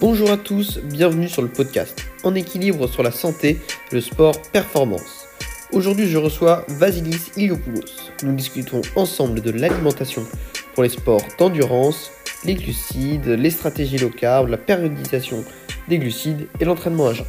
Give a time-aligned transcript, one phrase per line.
[0.00, 3.58] Bonjour à tous, bienvenue sur le podcast En équilibre sur la santé,
[3.92, 5.26] le sport performance.
[5.72, 8.12] Aujourd'hui, je reçois Vasilis Iliopoulos.
[8.22, 10.22] Nous discutons ensemble de l'alimentation
[10.74, 12.10] pour les sports d'endurance,
[12.44, 15.44] les glucides, les stratégies low carb, la périodisation
[15.88, 17.26] des glucides et l'entraînement à jeun.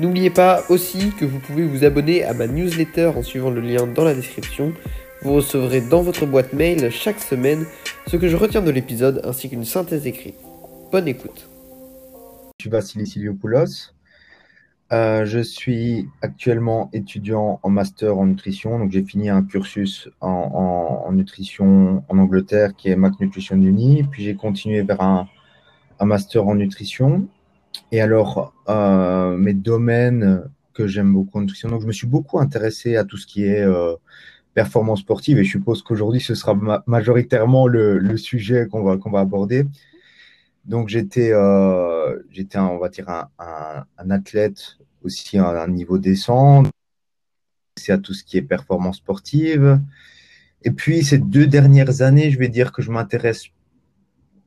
[0.00, 3.86] N'oubliez pas aussi que vous pouvez vous abonner à ma newsletter en suivant le lien
[3.86, 4.72] dans la description.
[5.22, 7.66] Vous recevrez dans votre boîte mail chaque semaine
[8.08, 10.36] ce que je retiens de l'épisode ainsi qu'une synthèse écrite.
[10.90, 11.48] Bonne écoute.
[12.68, 13.94] Vassilis Iliopoulos.
[14.92, 18.78] Euh, je suis actuellement étudiant en master en nutrition.
[18.78, 24.04] Donc, j'ai fini un cursus en, nutrition en Angleterre qui est Mac Nutrition Uni.
[24.10, 25.28] Puis, j'ai continué vers un,
[26.00, 27.26] master en nutrition.
[27.92, 31.70] Et alors, euh, mes domaines que j'aime beaucoup en nutrition.
[31.70, 33.94] Donc, je me suis beaucoup intéressé à tout ce qui est euh,
[34.54, 35.38] performance sportive.
[35.38, 36.54] Et je suppose qu'aujourd'hui, ce sera
[36.86, 39.64] majoritairement le, sujet qu'on va, qu'on va aborder.
[40.64, 46.62] Donc j'étais, euh, j'étais, on va dire un, athlète aussi à un niveau décent.
[47.76, 49.80] C'est à tout ce qui est performance sportive.
[50.62, 53.48] Et puis ces deux dernières années, je vais dire que je m'intéresse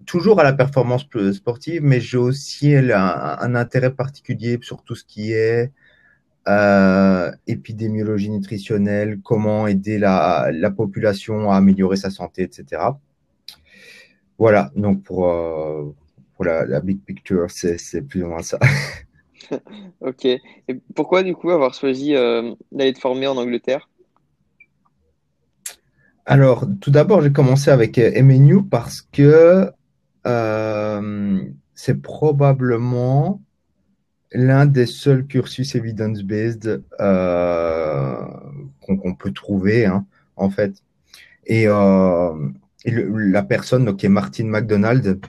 [0.07, 5.33] toujours à la performance sportive, mais j'ai aussi un, intérêt particulier sur tout ce qui
[5.33, 5.71] est
[6.47, 12.81] euh, épidémiologie nutritionnelle, comment aider la, la, population à améliorer sa santé, etc.
[14.39, 15.93] Voilà, donc pour, euh,
[16.37, 18.59] pour la, big picture, c'est plus ou moins ça.
[20.01, 20.25] ok.
[20.25, 20.41] Et
[20.95, 23.89] pourquoi du coup avoir choisi euh, d'aller te former en Angleterre?
[26.25, 29.71] Alors, tout d'abord, j'ai commencé avec euh, MNU parce que
[30.27, 31.41] euh,
[31.73, 33.41] c'est probablement
[34.31, 36.83] l'un des seuls cursus evidence-based
[38.81, 40.83] qu'on peut trouver, hein, en fait.
[41.45, 45.19] Et, la personne donc, qui est Martin McDonald,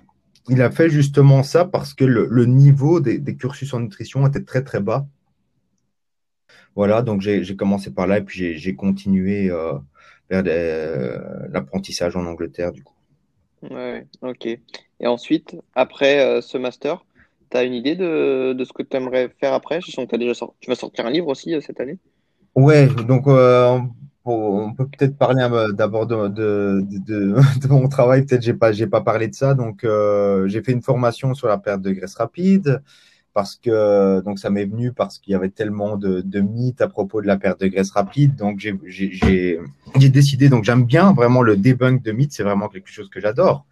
[0.49, 4.63] il a fait justement ça parce que le, niveau des, cursus en nutrition était très
[4.63, 5.07] très bas.
[6.75, 9.75] Voilà, donc j'ai commencé par là et puis j'ai continué euh,
[10.31, 11.19] vers euh,
[11.51, 12.95] l'apprentissage en Angleterre du coup.
[13.71, 14.47] Ouais, ok.
[14.47, 17.05] Et ensuite, après euh, ce master,
[17.51, 19.81] tu as une idée de, ce que tu aimerais faire après?
[19.81, 21.99] Je sens que as déjà tu vas sortir un livre aussi cette année?
[22.55, 23.27] Ouais, donc
[24.29, 28.25] on peut peut-être parler d'abord de, mon travail.
[28.25, 29.55] Peut-être j'ai pas pas parlé de ça.
[29.55, 32.83] Donc euh, j'ai fait une formation sur la perte de graisse rapide
[33.35, 37.23] parce que donc ça m'est venu parce qu'il y avait tellement de, mythes à propos
[37.23, 38.37] de la perte de graisse rapide.
[38.37, 39.59] Donc j'ai
[40.11, 40.49] décidé.
[40.49, 42.33] Donc j'aime bien vraiment le debunk de mythes.
[42.33, 43.65] C'est vraiment quelque chose que j'adore.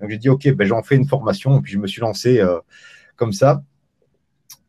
[0.00, 1.58] Donc j'ai dit ok, ben j'en fais une formation.
[1.58, 2.58] Et puis je me suis lancé euh,
[3.16, 3.62] comme ça.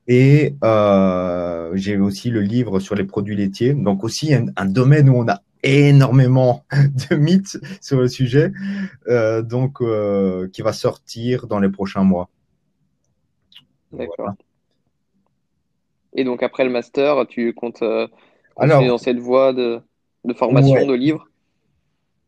[0.07, 3.73] Et euh, j'ai aussi le livre sur les produits laitiers.
[3.73, 6.63] Donc aussi un, domaine où on a énormément
[7.09, 8.51] de mythes sur le sujet,
[9.07, 12.29] euh, donc euh, qui va sortir dans les prochains mois.
[13.91, 14.33] D'accord.
[16.13, 17.83] Et donc après le master, tu comptes
[18.53, 19.81] continuer dans cette voie de,
[20.35, 21.27] formation, de livres?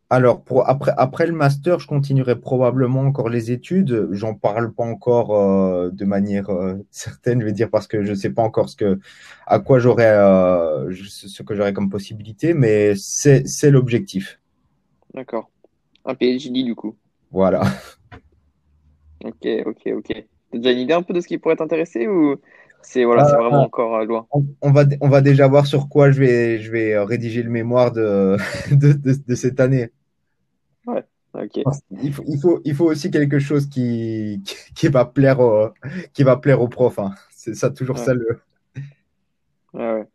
[0.10, 4.08] Alors, pour, après, après le master, je continuerai probablement encore les études.
[4.12, 8.12] J'en parle pas encore euh, de manière euh, certaine, je vais dire, parce que je
[8.12, 9.00] ne sais pas encore ce que,
[9.46, 14.40] à quoi j'aurais, euh, ce que j'aurais comme possibilité, mais c'est, c'est l'objectif.
[15.14, 15.50] D'accord.
[16.06, 16.96] Un PhD, du coup.
[17.32, 17.64] Voilà.
[19.26, 20.26] Ok, ok, ok.
[20.52, 22.38] T'as déjà une idée un peu de ce qui pourrait t'intéresser ou
[22.88, 26.20] c'est voilà, c'est vraiment encore loin on, va, on va déjà voir sur quoi je
[26.22, 28.38] vais, je vais rédiger le mémoire de,
[28.72, 28.94] de,
[29.28, 29.90] de cette année.
[30.86, 31.04] Ouais,
[31.34, 31.64] ok.
[32.02, 34.42] Il faut, il faut, il faut aussi quelque chose qui,
[34.74, 35.70] qui, va plaire au,
[36.14, 37.00] qui va plaire aux profs.
[37.00, 37.14] Hein.
[37.32, 38.40] C'est ça, toujours ça le.
[39.74, 40.08] Ouais, ouais.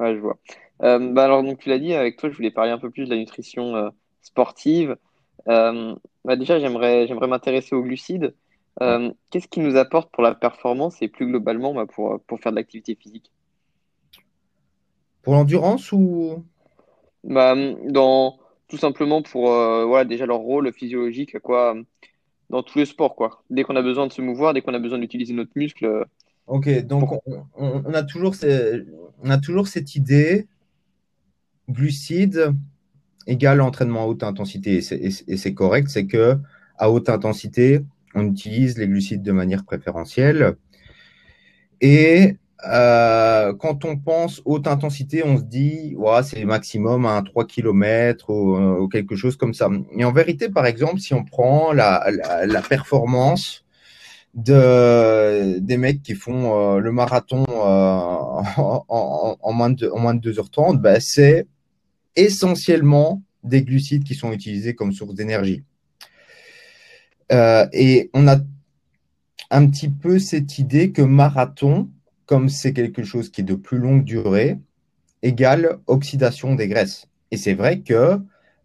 [0.00, 0.38] Ouais, je vois.
[0.82, 3.04] Euh, bah alors, donc, tu l'as dit, avec toi, je voulais parler un peu plus
[3.04, 3.90] de la nutrition euh,
[4.22, 4.96] sportive.
[5.46, 8.34] Euh, bah déjà, j'aimerais, j'aimerais m'intéresser aux glucides.
[8.78, 12.56] Qu'est-ce qui nous apporte pour la performance et plus globalement bah, pour, pour faire de
[12.56, 13.30] l'activité physique?
[15.22, 16.44] Pour l'endurance ou?
[17.24, 17.54] Bah,
[17.88, 18.38] dans,
[18.68, 21.74] tout simplement pour euh, voilà, déjà leur rôle physiologique quoi,
[22.50, 23.16] dans tous les sports.
[23.16, 23.42] Quoi.
[23.50, 25.84] Dès qu'on a besoin de se mouvoir, dès qu'on a besoin d'utiliser notre muscle.
[25.84, 26.04] Euh,
[26.46, 27.10] ok, donc
[27.56, 28.34] on, a toujours
[29.22, 30.46] on a toujours cette idée
[31.68, 32.54] glucides
[33.26, 34.76] égale entraînement à haute intensité.
[34.76, 36.38] Et c'est correct, c'est que
[36.78, 37.80] à haute intensité,
[38.16, 40.56] on utilise les glucides de manière préférentielle.
[41.80, 42.36] Et
[42.66, 48.30] euh, quand on pense haute intensité, on se dit, ouais, c'est maximum à 3 km
[48.30, 49.68] euh, ou, quelque chose comme ça.
[49.96, 52.02] Et en vérité, par exemple, si on prend la,
[52.68, 53.64] performance
[54.34, 58.42] de, des mecs qui font euh, le marathon en,
[58.88, 61.46] en, moins de, en moins de 2h30, ben, c'est
[62.16, 65.62] essentiellement des glucides qui sont utilisés comme source d'énergie.
[67.30, 68.36] Et on a
[69.50, 71.88] un petit peu cette idée que marathon,
[72.26, 74.58] comme c'est quelque chose qui est de plus longue durée,
[75.22, 77.06] égale oxydation des graisses.
[77.30, 78.20] Et c'est vrai que,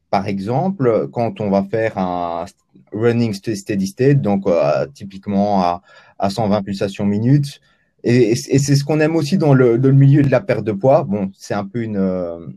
[0.09, 2.45] par exemple, quand on va faire un
[2.91, 5.81] running steady state, donc euh, typiquement à,
[6.19, 7.61] à 120 pulsations minutes,
[8.03, 10.71] et, c'est ce qu'on aime aussi dans le, dans le, milieu de la perte de
[10.71, 11.03] poids.
[11.03, 12.47] Bon, c'est un peu une, euh,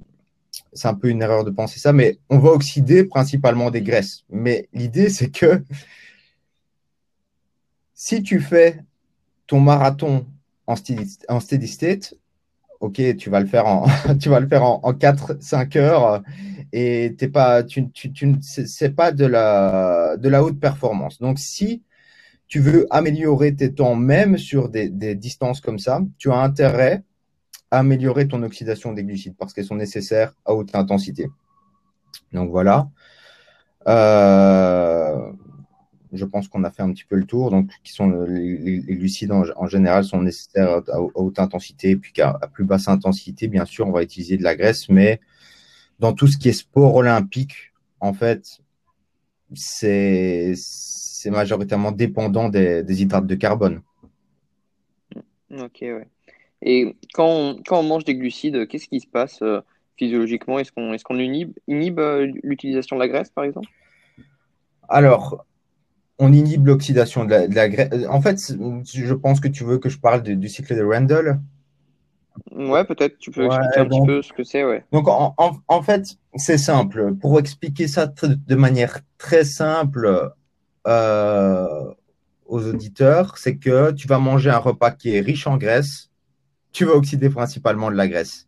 [0.73, 4.25] c'est un peu une erreur de penser ça, mais on va oxyder principalement des graisses.
[4.31, 5.63] Mais l'idée, c'est que
[7.95, 8.81] si tu fais
[9.47, 10.27] ton marathon
[10.67, 12.15] en steady, state,
[12.81, 13.87] ok, tu vas le faire en,
[14.21, 16.23] tu vas le faire en, 4-5 heures
[16.73, 21.19] et t'es pas, tu, tu, tu c'est pas de la, haute performance.
[21.19, 21.83] Donc, si
[22.47, 27.03] tu veux améliorer tes temps même sur des, distances comme ça, tu as intérêt
[27.79, 31.29] améliorer ton oxydation des glucides parce qu'elles sont nécessaires à haute intensité.
[32.33, 32.89] Donc voilà.
[33.87, 35.33] Euh,
[36.13, 37.51] je pense qu'on a fait un petit peu le tour.
[37.51, 42.65] Donc, qui sont les, glucides en, général sont nécessaires à, haute intensité, puis qu'à plus
[42.65, 44.89] basse intensité, bien sûr, on va utiliser de la graisse.
[44.89, 45.21] Mais
[45.99, 48.61] dans tout ce qui est sport olympique, en fait,
[49.55, 50.55] c'est
[51.27, 53.83] majoritairement dépendant des, hydrates de carbone.
[55.51, 56.09] Ok, ouais.
[56.65, 59.61] Et quand on, quand on mange des glucides, qu'est-ce qui se passe euh,
[59.97, 60.59] physiologiquement?
[60.59, 63.69] Est-ce qu'on est qu'on inhibe, inhibe euh, l'utilisation de la graisse, par exemple?
[64.89, 65.45] Alors,
[66.19, 67.91] on inhibe l'oxydation de la, graisse.
[68.09, 71.41] En fait, je pense que tu veux que je parle du cycle de Randall.
[72.51, 73.19] Ouais, peut-être.
[73.19, 74.85] Tu peux expliquer un petit peu ce que c'est, ouais.
[74.91, 77.15] Donc, en, fait, c'est simple.
[77.15, 80.33] Pour expliquer ça de manière très simple
[80.87, 81.95] euh,
[82.47, 86.11] aux auditeurs, c'est que tu vas manger un repas qui est riche en graisse.
[86.75, 88.47] Tu vas oxyder principalement de la graisse.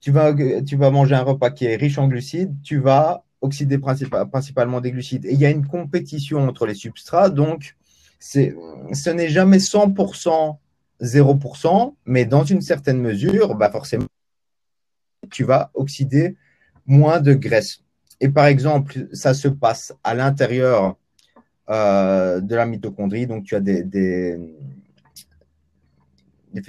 [0.00, 0.32] Tu vas,
[0.62, 2.54] tu vas manger un repas qui est riche en glucides.
[2.62, 5.26] Tu vas oxydé principalement des glucides.
[5.26, 7.74] Et il y a une compétition entre les substrats, donc
[8.20, 10.58] ce n'est jamais 100%
[11.02, 14.06] 0%, mais dans une certaine mesure, bah forcément,
[15.30, 16.36] tu vas oxyder
[16.86, 17.80] moins de graisse.
[18.20, 20.96] Et par exemple, ça se passe à l'intérieur
[21.70, 24.38] euh, de la mitochondrie, donc tu as des,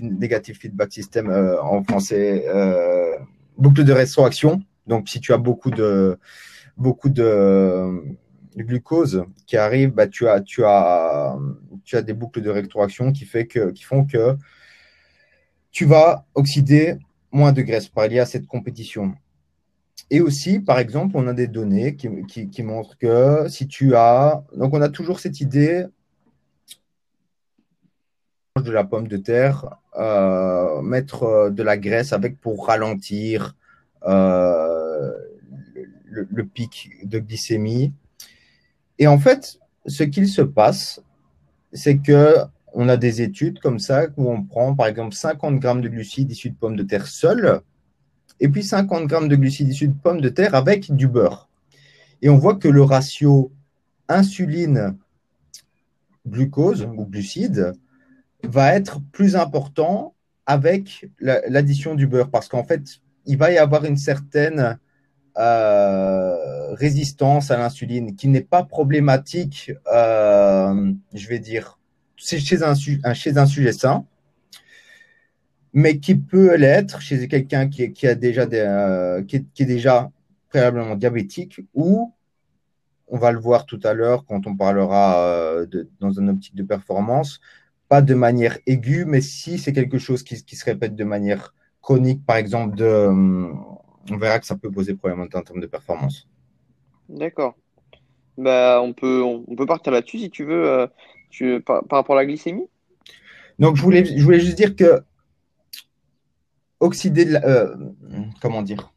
[0.01, 3.15] negative feedback system euh, en français, euh,
[3.57, 4.61] boucle de rétroaction.
[4.87, 6.17] Donc si tu as beaucoup de,
[6.77, 8.17] beaucoup de,
[8.55, 11.37] glucose qui arrive, bah, tu, as, tu, as,
[11.83, 14.35] tu as des boucles de rétroaction qui, fait que, qui font que
[15.71, 16.97] tu vas oxyder
[17.31, 19.13] moins de graisse par lié à cette compétition.
[20.09, 24.43] Et aussi, par exemple, on a des données qui, qui, montrent que si tu as...
[24.55, 25.85] Donc, on a toujours cette idée
[28.61, 33.55] de la pomme de terre, euh, mettre de la graisse avec pour ralentir
[34.05, 35.11] euh,
[36.05, 37.91] le, pic de glycémie.
[38.99, 39.57] Et en fait,
[39.87, 41.01] ce qu'il se passe,
[41.71, 42.35] c'est que
[42.75, 46.31] on a des études comme ça où on prend par exemple 50 grammes de glucides
[46.31, 47.61] issus de pommes de terre seules
[48.39, 51.49] et puis 50 grammes de glucides issus de pommes de terre avec du beurre.
[52.21, 53.51] Et on voit que le ratio
[54.09, 57.73] insuline-glucose ou glucides
[58.43, 62.29] va être plus important avec l'addition du beurre.
[62.29, 64.77] Parce qu'en fait, il va y avoir une certaine
[65.37, 71.79] euh, résistance à l'insuline qui n'est pas problématique, euh, je vais dire,
[72.17, 72.75] chez un,
[73.45, 74.05] sujet sain,
[75.73, 80.11] mais qui peut l'être chez quelqu'un euh, qui, est, déjà
[80.49, 82.13] préalablement diabétique ou
[83.07, 85.65] on va le voir tout à l'heure quand on parlera
[85.99, 87.41] dans une optique de performance,
[87.93, 91.53] pas de manière aiguë, mais si c'est quelque chose qui, qui, se répète de manière
[91.79, 92.89] chronique, par exemple de
[94.11, 96.27] on verra que ça peut poser problème en termes de performance.
[97.07, 97.53] D'accord.
[98.35, 100.87] Bah, on, peut, on, peut partir là-dessus si tu veux, euh,
[101.29, 102.67] tu, par, rapport à la glycémie?
[103.59, 105.03] Donc, je voulais, je voulais juste dire que
[106.79, 107.75] oxyder de la, euh,
[108.41, 108.91] comment dire?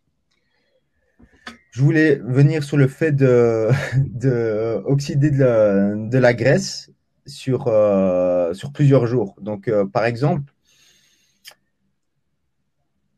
[1.71, 6.91] Je voulais venir sur le fait de, de oxyder de la, de la graisse
[7.27, 9.35] sur, euh, sur plusieurs jours.
[9.41, 10.53] Donc, par exemple,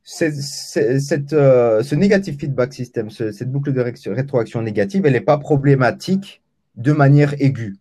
[0.09, 6.43] cette, euh, ce négative feedback system, cette boucle de rétroaction négative, elle n'est pas problématique
[6.77, 7.77] de manière aiguë.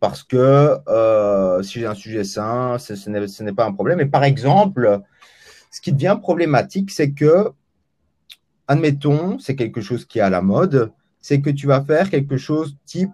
[0.00, 4.00] Parce que euh, si j'ai un sujet sain, ce, n'est pas un problème.
[4.00, 5.00] Et par exemple,
[5.70, 7.50] ce qui devient problématique, c'est que,
[8.66, 12.36] admettons, c'est quelque chose qui est à la mode, c'est que tu vas faire quelque
[12.36, 13.10] chose type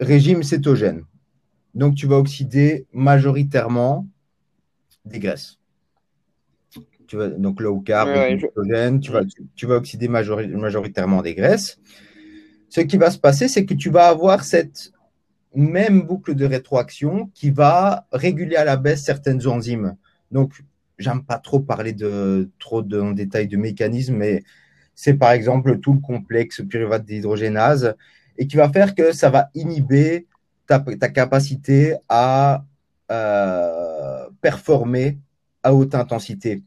[0.00, 1.04] régime cétogène.
[1.74, 4.06] Donc, tu vas oxyder majoritairement
[5.04, 5.58] des graisses
[7.16, 8.08] donc low carb,
[9.00, 9.22] tu, vas,
[9.54, 11.78] tu, vas oxyder majoritairement des graisses.
[12.68, 14.92] Ce qui va se passer, c'est que tu vas avoir cette
[15.54, 19.96] même boucle de rétroaction qui va réguler à la baisse certaines enzymes.
[20.30, 20.54] Donc,
[20.98, 24.42] j'aime pas trop parler de trop de, en détail de mécanismes, mais
[24.94, 27.94] c'est par exemple tout le complexe pyruvate d'hydrogénase
[28.38, 30.26] et qui va faire que ça va inhiber
[30.78, 32.64] ta, ta capacité à
[33.10, 35.18] euh, performer
[35.62, 36.62] à haute intensité.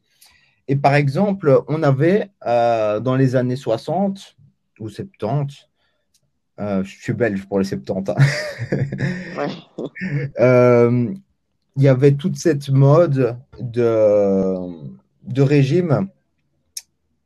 [0.68, 4.36] Et par exemple, on avait euh, dans les années 60
[4.80, 5.68] ou 70,
[6.60, 8.16] euh, je suis belge pour les 70, hein.
[11.78, 14.56] il y avait toute cette mode de,
[15.24, 16.08] de régime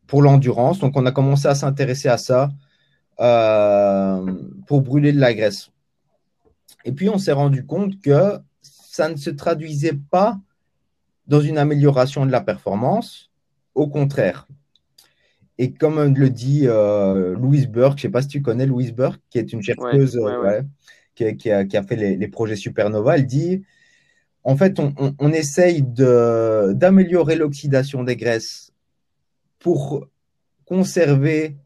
[0.08, 0.80] pour l'endurance.
[0.80, 2.50] Donc, on a commencé à s'intéresser à ça
[4.66, 5.72] pour brûler de la graisse.
[6.86, 10.40] Et puis, on s'est rendu compte que ça ne se traduisait pas
[11.28, 13.32] dans une amélioration de la performance,
[13.76, 14.48] au contraire.
[15.58, 18.94] Et comme le dit euh, Louise Burke, je ne sais pas si tu connais Louise
[18.94, 20.62] Burke, qui est une chercheuse euh,
[21.16, 23.64] Qui, a, fait les, projets Supernova, elle dit
[24.46, 28.72] en fait, on, on, essaye d'améliorer l'oxydation des graisses
[29.60, 30.08] pour
[30.66, 31.58] conserver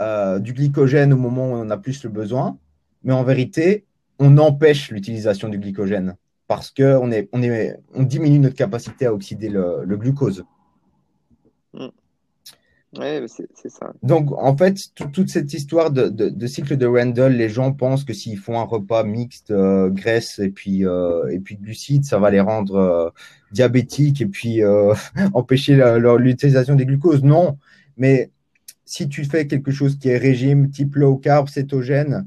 [0.00, 2.58] euh, du glycogène au moment où on en a plus le besoin,
[3.02, 3.84] mais en vérité,
[4.18, 6.16] on empêche l'utilisation du glycogène
[6.46, 10.44] parce qu'on est, on est, on diminue notre capacité à oxyder le glucose.
[11.74, 11.88] Mm.
[12.98, 13.94] Oui, c'est ça.
[14.02, 18.36] Donc, en fait, toute cette histoire de, cycle de Randall, les gens pensent que s'ils
[18.36, 22.40] font un repas mixte, euh, graisse et puis, euh, et puis glucides, ça va les
[22.40, 23.08] rendre euh,
[23.50, 24.60] diabétiques et puis
[25.32, 25.82] empêcher
[26.18, 27.24] l'utilisation des glucoses.
[27.24, 27.56] Non,
[27.96, 28.30] mais
[28.84, 32.26] si tu fais quelque chose qui est régime type low carb, cétogène,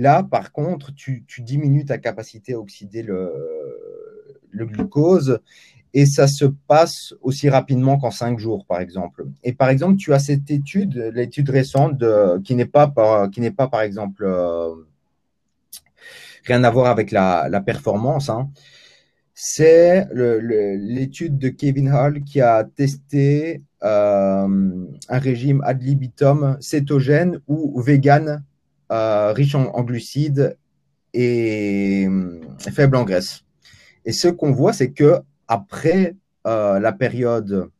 [0.00, 3.30] là, par contre, tu, diminues ta capacité à oxyder le,
[4.52, 5.40] glucose
[5.92, 9.26] et ça se passe aussi rapidement qu'en cinq jours, par exemple.
[9.42, 12.02] Et par exemple, tu as cette étude, l'étude récente,
[12.44, 14.74] qui n'est pas, par, qui n'est pas, par exemple, euh,
[16.44, 18.28] rien à voir avec la, performance.
[18.28, 18.50] Hein.
[19.34, 27.80] C'est l'étude de Kevin Hall qui a testé euh, un régime ad libitum cétogène ou
[27.80, 28.44] vegan,
[28.90, 30.56] riche en, glucides
[31.14, 32.08] et
[32.58, 33.44] faible en graisse.
[34.04, 36.16] Et ce qu'on voit, c'est que après
[36.46, 37.70] euh, la période,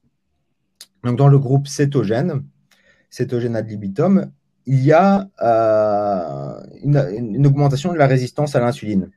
[1.02, 2.44] donc dans le groupe cétogène,
[3.08, 4.30] cétogène ad libitum,
[4.66, 9.10] il y a euh, une, augmentation de la résistance à l'insuline.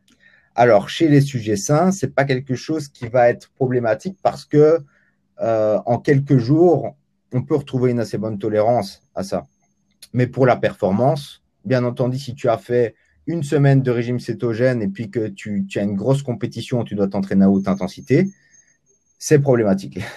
[0.55, 4.45] Alors, chez les sujets sains, ce n'est pas quelque chose qui va être problématique parce
[4.45, 4.79] que
[5.41, 6.95] euh, en quelques jours,
[7.33, 9.45] on peut retrouver une assez bonne tolérance à ça.
[10.13, 14.81] Mais pour la performance, bien entendu, si tu as fait une semaine de régime cétogène
[14.81, 18.27] et puis que tu, tu as une grosse compétition, tu dois t'entraîner à haute intensité,
[19.19, 19.99] c'est problématique.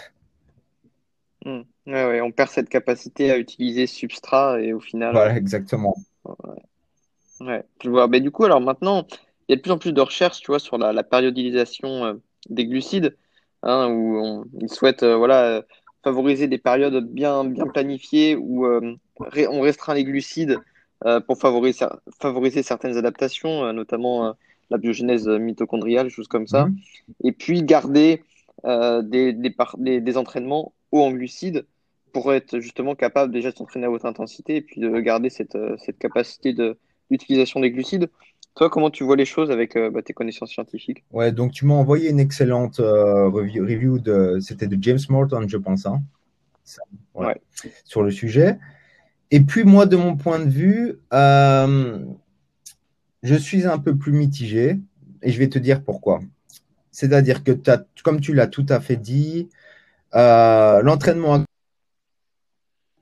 [1.45, 1.63] Hmm.
[1.87, 5.13] on perd cette capacité à utiliser substrat et au final.
[5.13, 5.95] Voilà, exactement.
[7.39, 7.63] Ouais.
[7.79, 8.09] tu vois.
[8.09, 9.07] Mais du coup, alors maintenant,
[9.47, 12.15] il y a de plus en plus de recherches, tu vois, sur la, périodisation euh,
[12.49, 13.17] des glucides,
[13.63, 15.63] hein, où on, ils souhaitent, euh, voilà,
[16.03, 20.59] favoriser des périodes bien, bien planifiées où euh, on restreint les glucides
[21.27, 21.87] pour favoriser,
[22.21, 24.35] favoriser certaines adaptations, notamment
[24.71, 26.77] la biogénèse mitochondriale, choses comme ça, mhm.
[27.25, 28.23] et puis garder
[28.65, 31.67] euh, des, des, des, entraînements hauts en glucides
[32.13, 35.55] pour être justement capable déjà de s'entraîner à haute intensité et puis de garder cette,
[35.57, 36.55] euh, cette capacité
[37.11, 38.09] d'utilisation des glucides.
[38.55, 41.05] Toi, comment tu vois les choses avec euh, bah, tes connaissances scientifiques?
[41.13, 45.85] Ouais, donc tu m'as envoyé une excellente review, de, c'était de James Morton, je pense,
[45.85, 46.01] hein.
[47.15, 47.37] ouais.
[47.85, 48.59] sur le sujet.
[49.31, 50.99] Et puis moi, de mon point de vue,
[53.23, 54.79] je suis un peu plus mitigé
[55.23, 56.21] et je vais te dire pourquoi.
[56.93, 57.53] C'est-à-dire que,
[58.03, 59.49] comme tu l'as tout à fait dit,
[60.15, 61.45] euh, l'entraînement,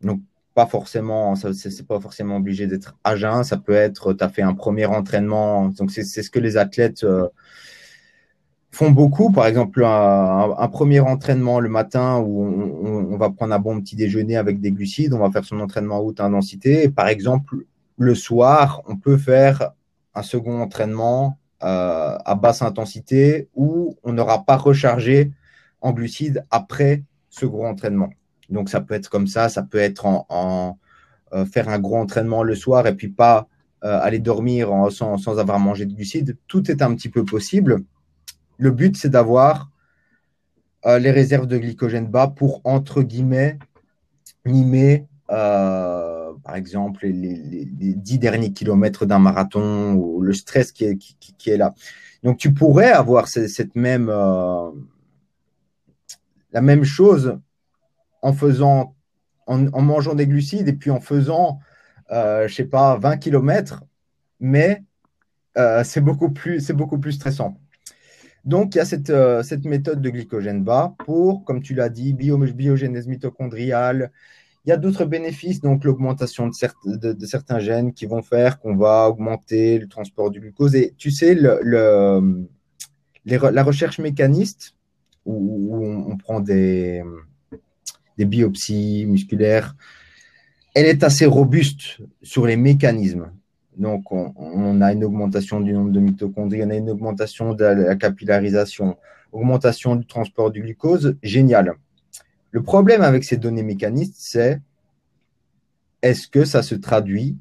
[0.00, 0.20] donc
[0.54, 4.54] pas forcément, c'est pas forcément obligé d'être à ça peut être, tu as fait un
[4.54, 7.28] premier entraînement, donc c'est ce que les athlètes euh,
[8.74, 9.30] font beaucoup.
[9.30, 14.36] Par exemple, un, premier entraînement le matin où on, va prendre un bon petit déjeuner
[14.36, 16.88] avec des glucides, on va faire son entraînement à haute intensité.
[16.88, 17.56] par exemple,
[17.96, 19.70] le soir, on peut faire
[20.14, 25.32] un second entraînement euh, à basse intensité où on n'aura pas rechargé
[25.80, 28.10] en glucides après ce gros entraînement.
[28.50, 30.78] Donc ça peut être comme ça, ça peut être en,
[31.32, 33.48] euh, faire un gros entraînement le soir et puis pas
[33.84, 36.36] euh, aller dormir sans, sans, avoir mangé de glucides.
[36.48, 37.84] Tout est un petit peu possible.
[38.58, 39.70] Le but, c'est d'avoir
[40.86, 43.58] les réserves de glycogène bas pour, entre guillemets,
[44.44, 45.06] mimer
[46.44, 51.74] par exemple, les, dix derniers kilomètres d'un marathon ou le stress qui est, là.
[52.22, 54.70] Donc, tu pourrais avoir cette, même, euh,
[56.52, 57.38] la même chose
[58.22, 58.94] en faisant,
[59.46, 61.60] en, mangeant des glucides et puis en faisant,
[62.10, 63.82] euh, je sais pas, 20 kilomètres,
[64.40, 64.82] mais
[65.56, 67.58] euh, c'est beaucoup, plus, beaucoup plus stressant.
[68.44, 71.88] Donc, il y a cette, euh, cette méthode de glycogène bas pour, comme tu l'as
[71.88, 74.10] dit, bio, biogénèse mitochondriale.
[74.66, 79.08] Il y a d'autres bénéfices, donc l'augmentation de, certains gènes qui vont faire qu'on va
[79.08, 80.74] augmenter le transport du glucose.
[80.74, 82.20] Et tu sais, la
[83.62, 84.74] recherche mécaniste,
[85.26, 85.76] où,
[86.08, 87.02] on, prend des
[88.18, 89.74] biopsies musculaires,
[90.74, 93.30] elle est assez robuste sur les mécanismes.
[93.76, 97.96] Donc, on, a une augmentation du nombre de mitochondries, on a une augmentation de la
[97.96, 98.96] capillarisation,
[99.32, 101.74] augmentation du transport du glucose, génial.
[102.52, 104.60] Le problème avec ces données mécanistes, c'est
[106.02, 107.36] est-ce que ça se traduit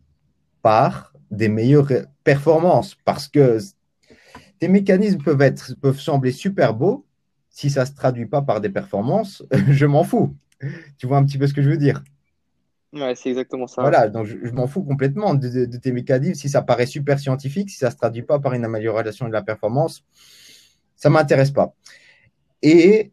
[0.62, 1.90] par des meilleures
[2.24, 2.96] performances?
[3.06, 3.60] Parce que
[4.60, 7.06] tes mécanismes peuvent, être, peuvent sembler super beaux,
[7.50, 10.36] si ça ne se traduit pas par des performances, je m'en fous.
[10.98, 12.04] Tu vois un petit peu ce que je veux dire?
[12.94, 13.82] Ouais, c'est exactement ça.
[13.82, 16.36] Voilà, donc je, m'en fous complètement de, tes mécanismes.
[16.36, 19.34] Si ça paraît super scientifique, si ça ne se traduit pas par une amélioration de
[19.34, 20.04] la performance,
[20.96, 21.74] ça ne m'intéresse pas.
[22.62, 23.12] Et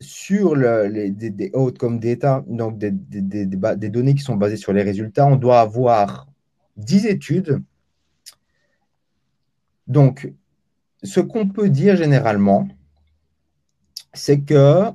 [0.00, 5.26] sur les, des, outcomes data, donc des, des, données qui sont basées sur les résultats,
[5.26, 6.28] on doit avoir
[6.76, 7.62] 10 études.
[9.88, 10.32] Donc,
[11.02, 12.68] ce qu'on peut dire généralement,
[14.14, 14.92] c'est que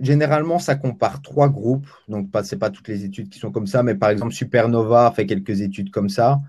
[0.00, 1.88] généralement, ça compare trois groupes.
[2.08, 5.12] Donc, ce n'est pas toutes les études qui sont comme ça, mais par exemple, Supernova
[5.14, 6.40] fait quelques études comme ça.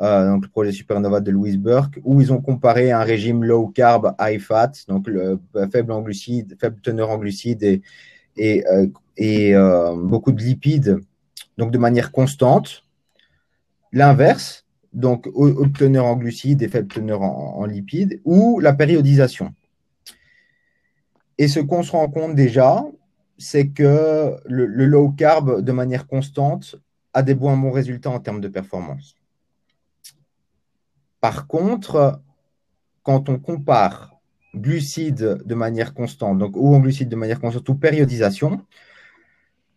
[0.00, 3.68] Euh, donc, le projet Supernova de Louis Burke, où ils ont comparé un régime low
[3.68, 7.82] carb, high fat, donc le, euh, faible en glucides, faible teneur en glucides et,
[8.36, 11.00] et, euh, beaucoup de lipides,
[11.56, 12.82] donc de manière constante.
[13.92, 19.54] L'inverse, donc haute teneur en glucides et faible teneur en lipides, ou la périodisation.
[21.38, 22.84] Et ce qu'on se rend compte déjà,
[23.38, 26.76] c'est que le, low carb, de manière constante,
[27.12, 29.14] a des bons, bons résultats en termes de performance.
[31.20, 32.20] Par contre,
[33.02, 34.18] quand on compare
[34.54, 38.64] glucides de manière constante, donc ou en glucides de manière constante ou périodisation,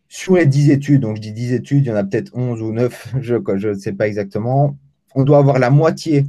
[0.08, 2.62] sur les 10 études, donc je dis 10 études, il y en a peut-être 11
[2.62, 4.78] ou 9, je ne sais pas exactement,
[5.16, 6.26] on doit avoir la moitié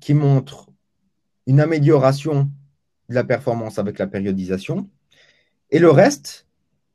[0.00, 0.68] qui montre
[1.46, 2.50] une amélioration
[3.10, 4.88] de la performance avec la périodisation.
[5.70, 6.46] Et le reste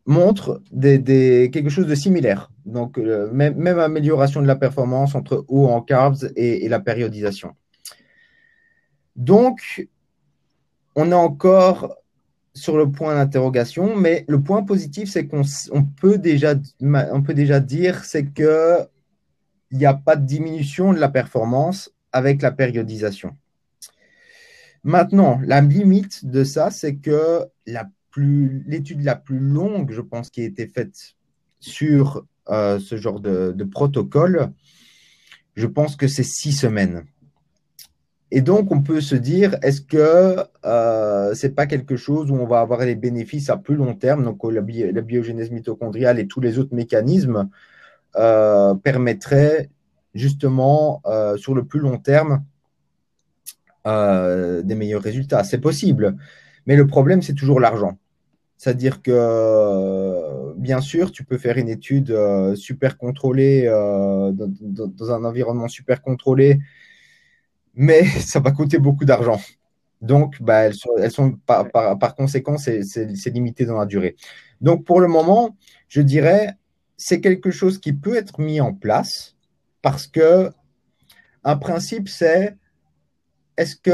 [0.05, 2.51] montre quelque chose de similaire.
[2.65, 7.55] Donc, euh, même, amélioration de la performance entre haut en carbs et, la périodisation.
[9.15, 9.87] Donc,
[10.95, 11.95] on est encore
[12.53, 15.43] sur le point d'interrogation, mais le point positif, c'est qu'on
[15.99, 18.87] peut, déjà, peut déjà dire, c'est qu'il
[19.73, 23.35] n'y a pas de diminution de la performance avec la périodisation.
[24.85, 27.41] Maintenant, la limite de ça, c'est que
[28.15, 31.15] l'étude la plus longue, je pense, qui a été faite
[31.59, 34.51] sur euh, ce genre de, protocole,
[35.55, 37.03] je pense que c'est six semaines.
[38.29, 42.35] Et donc, on peut se dire, est-ce que euh, ce n'est pas quelque chose où
[42.35, 44.23] on va avoir des bénéfices à plus long terme?
[44.23, 47.49] Donc, la, la biogénèse mitochondriale et tous les autres mécanismes
[48.17, 49.71] euh, permettraient
[50.13, 51.01] justement,
[51.37, 52.45] sur le plus long terme,
[53.87, 55.43] euh, des meilleurs résultats.
[55.43, 56.15] C'est possible,
[56.65, 57.97] mais le problème, c'est toujours l'argent.
[58.57, 65.23] C'est-à-dire que, bien sûr, tu peux faire une étude euh, super contrôlée, euh, dans, un
[65.25, 66.59] environnement super contrôlé,
[67.75, 69.39] mais ça va coûter beaucoup d'argent.
[70.01, 72.81] Donc, bah, elles sont, elles sont par, par, conséquent, c'est
[73.27, 74.15] limité dans la durée.
[74.61, 75.55] Donc, pour le moment,
[75.87, 76.55] je dirais,
[76.97, 79.35] c'est quelque chose qui peut être mis en place
[79.81, 80.51] parce que
[81.43, 82.57] un principe, c'est
[83.57, 83.91] est-ce qu'on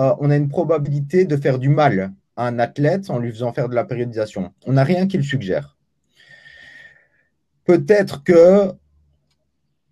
[0.00, 3.52] euh, on a une probabilité de faire du mal à un athlète en lui faisant
[3.52, 5.76] faire de la périodisation On n'a rien qui le suggère.
[7.64, 8.72] Peut-être que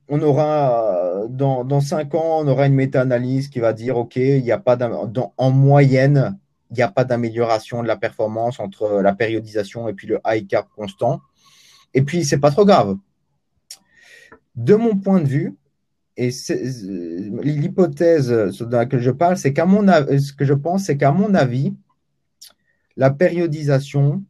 [0.09, 4.59] dans, dans cinq ans, on aura une méta-analyse qui va dire OK, il n'y a
[4.59, 4.77] pas
[5.37, 6.39] en moyenne,
[6.71, 10.47] il n'y a pas d'amélioration de la performance entre la périodisation et puis le high
[10.47, 11.21] carb constant.
[11.95, 12.97] Et puis, c'est pas trop grave.
[14.55, 15.57] De mon point de vue,
[16.17, 16.31] et
[17.43, 21.35] l'hypothèse dans laquelle je parle, c'est qu'à mon ce que je pense, c'est qu'à mon
[21.35, 21.75] avis,
[22.97, 24.23] la périodisation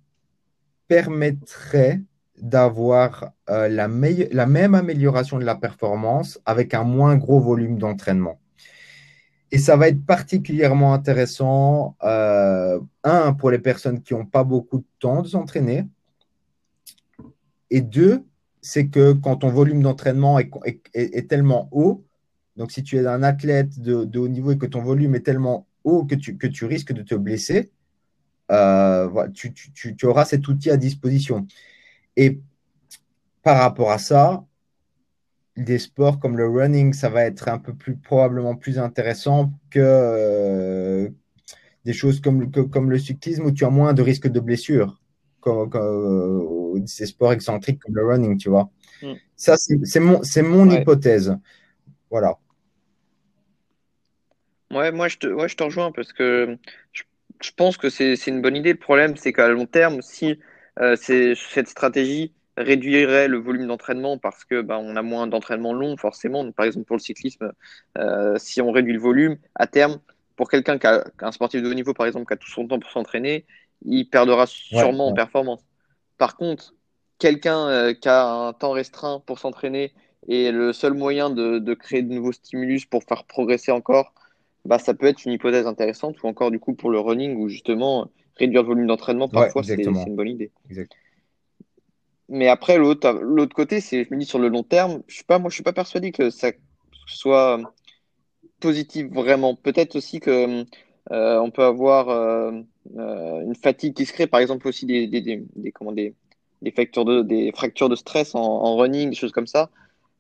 [0.87, 2.03] permettrait
[2.41, 8.41] d'avoir euh, la, la, même amélioration de la performance avec un moins gros volume d'entraînement.
[9.53, 14.79] Et ça va être particulièrement intéressant, euh, un, pour les personnes qui n'ont pas beaucoup
[14.79, 15.87] de temps de s'entraîner,
[17.71, 18.25] et deux,
[18.63, 22.05] c'est que quand ton volume d'entraînement est, tellement haut,
[22.57, 25.67] donc si tu es un athlète de, haut niveau et que ton volume est tellement
[25.85, 27.71] haut que tu, que tu risques de te blesser,
[28.51, 31.47] euh, tu, auras cet outil à disposition.
[32.17, 32.41] Et
[33.43, 34.45] par rapport à ça,
[35.57, 39.81] des sports comme le running, ça va être un peu plus probablement plus intéressant que
[39.81, 41.09] euh,
[41.85, 45.01] des choses comme, comme le cyclisme où tu as moins de risques de blessures,
[45.41, 45.71] comme,
[46.77, 48.71] euh, ces sports excentriques comme le running, tu vois.
[49.03, 49.15] Mm.
[49.37, 51.37] Ça, c'est mon, mon hypothèse.
[52.11, 52.39] Voilà.
[54.71, 56.57] Ouais, moi je te, ouais, je te rejoins parce que
[56.93, 57.03] je,
[57.57, 58.73] pense que c'est une bonne idée.
[58.73, 60.39] Le problème, c'est qu'à long terme, si
[60.81, 65.97] euh, cette stratégie réduirait le volume d'entraînement parce que bah, on a moins d'entraînement long
[65.97, 66.51] forcément.
[66.53, 67.53] par exemple pour le cyclisme,
[67.99, 70.01] euh, si on réduit le volume, à terme,
[70.37, 72.67] pour quelqu'un qui a un sportif de haut niveau par exemple qui a tout son
[72.67, 73.47] temps pour s'entraîner,
[73.85, 75.61] il perdra sûrement en performance.
[76.21, 76.75] Par contre,
[77.19, 79.95] quelqu'un euh, qui a un temps restreint pour s'entraîner
[80.29, 84.13] et le seul moyen de, créer de nouveaux stimulus pour faire progresser encore,
[84.67, 87.49] bah, ça peut être une hypothèse intéressante ou encore du coup pour le running où
[87.49, 90.51] justement réduire le volume d'entraînement parfois c'est une bonne idée.
[92.29, 95.25] Mais après, l'autre, l'autre côté, c'est, je me dis sur le long terme, je suis
[95.25, 96.53] pas, moi, je suis pas persuadé que ça
[97.07, 97.59] soit
[98.61, 99.55] positif vraiment.
[99.55, 100.65] Peut-être aussi que euh,
[101.09, 102.53] on peut avoir euh,
[102.99, 106.15] euh, une fatigue qui se crée, par exemple aussi des, des, des, des comment, des,
[106.63, 109.71] de, des fractures de stress en, en running, des choses comme ça.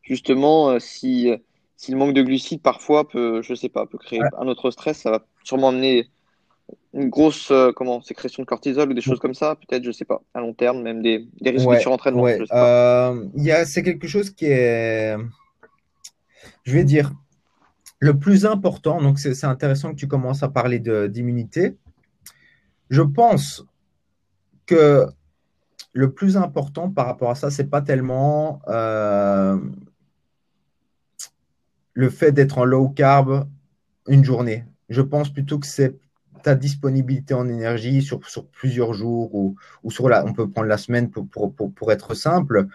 [0.03, 1.31] Justement, si,
[1.77, 4.99] si le manque de glucides parfois peut, je sais pas, peut créer un autre stress,
[4.99, 6.09] ça va sûrement amener
[6.93, 10.05] une grosse euh, comment sécrétion de cortisol ou des choses comme ça, peut-être, je sais
[10.05, 12.27] pas, à long terme, même des, des risques de surentraînement.
[12.27, 15.16] Euh, c'est quelque chose qui est,
[16.64, 17.12] je vais dire,
[18.00, 19.00] le plus important.
[19.00, 21.76] Donc, c'est intéressant que tu commences à parler d'immunité.
[22.88, 23.64] Je pense
[24.66, 25.06] que
[25.92, 29.58] le plus important par rapport à ça, c'est pas tellement euh,
[31.92, 33.46] le fait d'être en low carb
[34.08, 34.64] une journée.
[34.88, 35.96] Je pense plutôt que c'est
[36.42, 40.68] ta disponibilité en énergie sur, sur plusieurs jours ou, ou, sur la, on peut prendre
[40.68, 42.66] la semaine pour, pour, pour, être simple.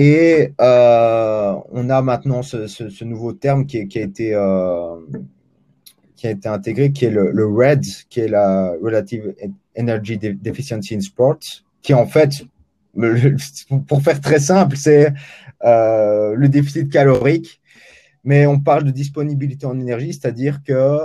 [0.00, 4.94] Et euh, on a maintenant ce, nouveau terme qui, a été, euh,
[6.14, 9.34] qui a été intégré, qui est le, le, RED, qui est la Relative
[9.76, 11.40] Energy Deficiency in Sports,
[11.82, 12.30] qui en fait,
[13.88, 15.12] pour faire très simple, c'est
[15.64, 17.60] euh, le déficit calorique.
[18.22, 20.98] Mais on parle de disponibilité en énergie, c'est-à-dire que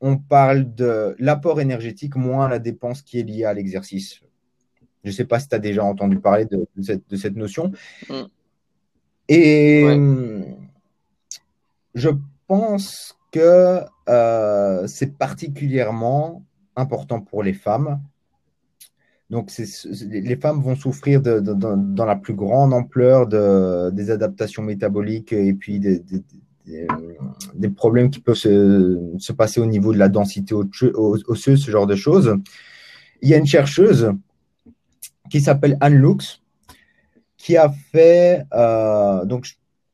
[0.00, 4.20] on parle de l'apport énergétique moins la dépense qui est liée à l'exercice.
[5.04, 7.72] Je ne sais pas si tu as déjà entendu parler de, cette, notion.
[8.08, 8.14] Mm.
[9.28, 9.84] Et
[11.94, 12.10] je
[12.46, 16.44] pense que euh, c'est particulièrement
[16.76, 18.00] important pour les femmes.
[19.30, 19.52] Donc,
[20.08, 26.02] les femmes vont souffrir dans la plus grande ampleur des adaptations métaboliques et puis des,
[27.54, 31.94] des, problèmes qui peuvent se, passer au niveau de la densité osseuse, ce genre de
[31.94, 32.36] choses.
[33.22, 34.12] Il y a une chercheuse
[35.30, 36.42] qui s'appelle Anne Lux
[37.40, 39.48] qui a fait euh, donc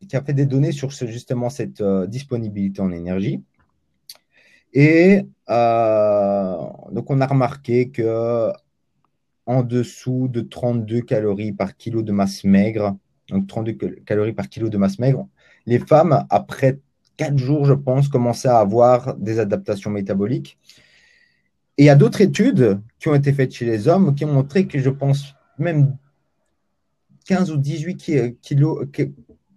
[0.09, 3.43] qui a fait des données sur justement cette euh, disponibilité en énergie.
[4.73, 6.57] Et euh,
[6.91, 8.51] donc on a remarqué que
[9.47, 12.97] en dessous de 32 calories par kilo de masse maigre,
[13.29, 13.73] donc 32
[14.05, 15.29] calories par kilo de masse maigre,
[15.67, 16.81] les femmes, après
[17.17, 20.59] quatre jours, je pense, commençaient à avoir des adaptations métaboliques.
[21.79, 24.33] Et il y a d'autres études qui ont été faites chez les hommes qui ont
[24.33, 25.97] montré que je pense même
[27.27, 28.87] 15 ou 18, kilos,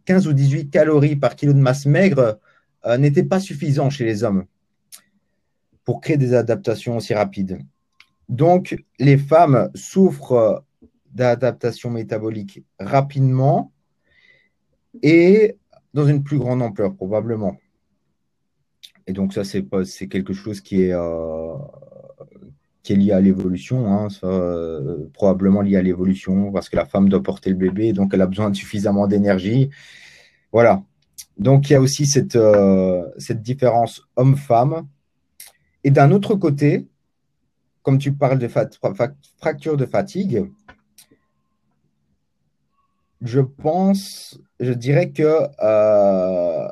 [0.06, 2.40] 15 ou 18 calories par kilo de masse maigre
[2.86, 4.46] euh, n'étaient pas suffisants chez les hommes
[5.86, 7.60] pour créer des adaptations aussi rapides.
[8.28, 10.64] Donc, les femmes souffrent
[11.12, 13.72] d'adaptations métaboliques rapidement
[15.02, 15.58] et
[15.94, 17.58] dans une plus grande ampleur, probablement.
[19.08, 21.56] Et donc, ça, c'est quelque chose qui est, euh,
[22.90, 27.22] qui lié à l'évolution, hein, euh, probablement lié à l'évolution, parce que la femme doit
[27.22, 29.70] porter le bébé, donc elle a besoin de suffisamment d'énergie.
[30.52, 30.82] Voilà.
[31.38, 34.88] Donc, il y a aussi cette, euh, cette différence homme-femme.
[35.84, 36.88] Et d'un autre côté,
[37.84, 40.50] comme tu parles de fracture de fatigue,
[43.22, 46.68] je pense, je dirais que euh,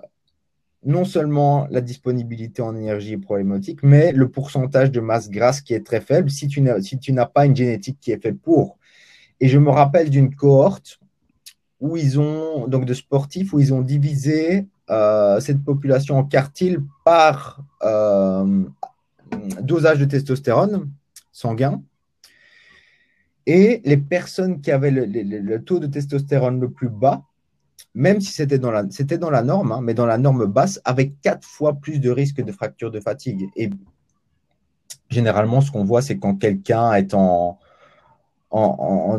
[0.88, 5.74] non seulement la disponibilité en énergie est problématique, mais le pourcentage de masse grasse qui
[5.74, 8.78] est très faible si tu n'as pas une génétique qui est faite pour.
[9.42, 11.00] Et je me rappelle d'une cohorte
[11.82, 16.82] où ils ont, donc de sportifs, où ils ont divisé euh, cette population en quartile
[17.04, 18.64] par euh,
[19.62, 20.90] dosage de testostérone
[21.34, 21.82] sanguin
[23.46, 27.24] et les personnes qui avaient le, taux de testostérone le plus bas,
[27.98, 31.74] même si c'était dans la, norme, hein, mais dans la norme basse, avaient quatre fois
[31.74, 33.50] plus de risque de fracture de fatigue.
[33.56, 33.72] Et
[35.10, 37.58] généralement, ce qu'on voit, c'est quand quelqu'un est en,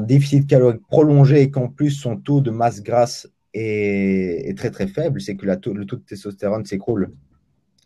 [0.07, 5.21] déficit calorique prolongé et qu'en plus son taux de masse grasse est, très très faible,
[5.21, 7.13] c'est que le taux de testostérone s'écroule.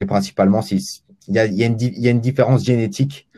[0.02, 0.80] Et principalement, il
[1.28, 3.28] y, a, y, a une différence génétique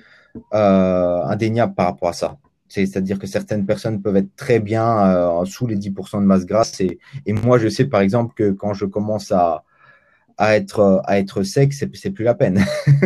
[0.52, 2.36] euh, indéniable par rapport à ça.
[2.74, 6.80] C'est-à-dire que certaines personnes peuvent être très bien euh, sous les 10% de masse grasse.
[6.80, 9.64] Et, moi, je sais par exemple que quand je commence à,
[10.36, 12.64] à, être, à être sec, c'est plus la peine.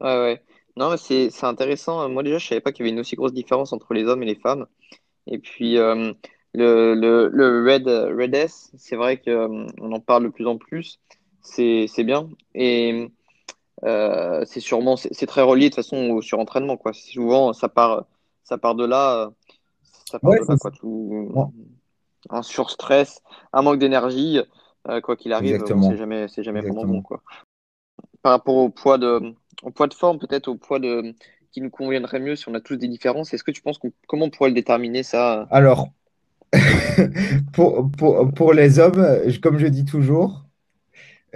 [0.00, 0.42] ouais, ouais.
[0.76, 2.08] Non, mais c'est intéressant.
[2.08, 4.22] Moi, déjà, je savais pas qu'il y avait une aussi grosse différence entre les hommes
[4.22, 4.66] et les femmes.
[5.26, 6.12] Et puis, euh,
[6.54, 11.00] le, le, le Red, Red c'est vrai qu'on en parle de plus en plus.
[11.40, 12.28] C'est bien.
[12.54, 13.08] Et
[13.84, 16.92] euh, c'est sûrement, c'est très relié de toute façon au surentraînement, quoi.
[16.92, 18.06] Souvent, ça part,
[18.44, 19.30] ça part de là,
[20.10, 20.70] ça part de là, quoi.
[20.70, 21.52] Tout,
[22.30, 24.40] un surstress, un manque d'énergie,
[24.88, 27.22] euh, quoi qu'il arrive, c'est jamais, c'est jamais vraiment bon, quoi.
[28.22, 31.14] Par rapport au poids de, au poids de forme, peut-être au poids de,
[31.52, 33.32] qui nous conviendrait mieux si on a tous des différences.
[33.32, 35.46] Est-ce que tu penses qu'on, comment on pourrait le déterminer ça?
[35.50, 35.88] Alors,
[37.52, 39.04] pour, pour, pour, les hommes,
[39.42, 40.45] comme je dis toujours,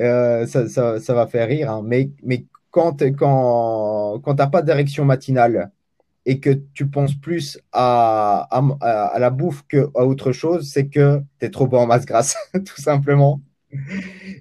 [0.00, 4.46] euh, ça, ça, ça, va faire rire, hein, mais, mais quand, quand, quand tu n'as
[4.46, 5.70] pas d'érection matinale
[6.26, 11.46] et que tu penses plus à, à, la bouffe qu'à autre chose, c'est que tu
[11.46, 13.40] es trop bon en masse grasse, tout simplement.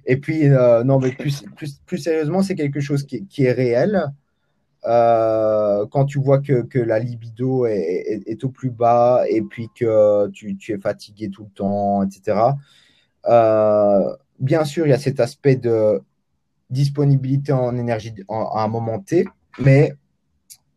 [0.06, 3.52] Et puis, euh, non, mais plus, plus, plus sérieusement, c'est quelque chose qui, qui est
[3.52, 4.12] réel.
[4.86, 9.68] Euh, quand tu vois que, que la libido est, est, au plus bas et puis
[9.74, 12.38] que tu, tu, es fatigué tout le temps, etc.
[14.40, 16.02] bien sûr, il y a cet aspect de
[16.70, 19.26] disponibilité en énergie à un moment T,
[19.58, 19.94] mais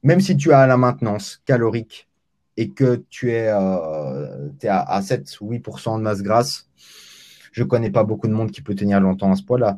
[0.02, 2.08] même si tu as la maintenance calorique
[2.58, 6.68] et que tu es, euh, à, à 7 ou 8% de masse grasse,
[7.52, 9.78] je connais pas beaucoup de monde qui peut tenir longtemps à ce poids-là.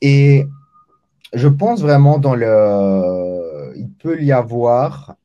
[0.00, 0.46] Et
[1.32, 3.72] je pense vraiment dans le.
[3.76, 5.16] Il peut y avoir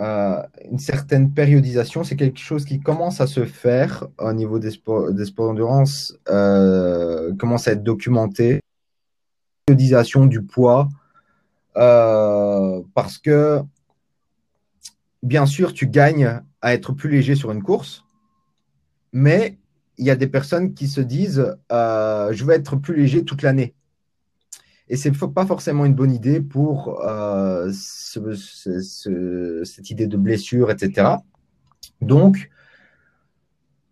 [0.00, 2.04] euh, une certaine périodisation.
[2.04, 7.66] C'est quelque chose qui commence à se faire au niveau des sports, d'endurance, euh, commence
[7.66, 8.60] à être documenté.
[9.66, 10.88] Périodisation du poids.
[11.76, 13.60] Euh, parce que,
[15.22, 18.04] bien sûr, tu gagnes à être plus léger sur une course,
[19.12, 19.58] mais
[19.96, 23.74] il y a des personnes qui se disent je vais être plus léger toute l'année.
[24.88, 30.16] Et ce n'est pas forcément une bonne idée pour euh, ce, ce, cette idée de
[30.16, 31.08] blessure, etc.
[32.00, 32.50] Donc,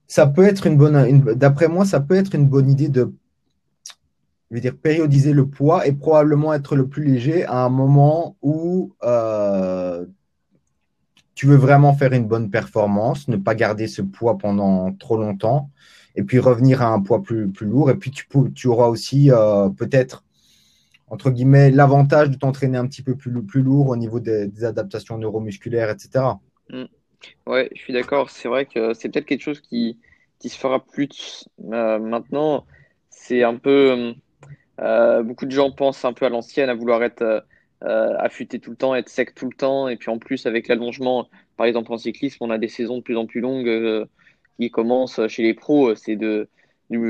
[0.06, 3.12] ça peut être une bonne, d'après moi, ça peut être une bonne idée de
[4.50, 8.92] je dire, périodiser le poids et probablement être le plus léger à un moment où
[9.02, 10.06] euh,
[11.34, 15.70] tu veux vraiment faire une bonne performance, ne pas garder ce poids pendant trop longtemps,
[16.14, 17.90] et puis revenir à un poids plus, plus lourd.
[17.90, 20.24] Et puis tu, tu auras aussi euh, peut-être,
[21.08, 25.18] entre guillemets, l'avantage de t'entraîner un petit peu plus, plus lourd au niveau des, adaptations
[25.18, 26.24] neuromusculaires, etc.
[26.70, 26.86] Oui, mm.
[27.46, 28.30] Ouais, je suis d'accord.
[28.30, 29.98] C'est vrai que c'est peut-être quelque chose qui,
[30.38, 32.66] qui se fera plus euh, maintenant.
[33.10, 34.14] C'est un peu.
[34.80, 37.22] Euh, beaucoup de gens pensent un peu à l'ancienne, à vouloir être
[37.84, 39.88] euh, affûter tout le temps, être sec tout le temps.
[39.88, 43.02] Et puis en plus, avec l'allongement, par exemple en cyclisme, on a des saisons de
[43.02, 44.06] plus en plus longues
[44.60, 45.94] qui commencent chez les pros.
[45.94, 46.48] C'est de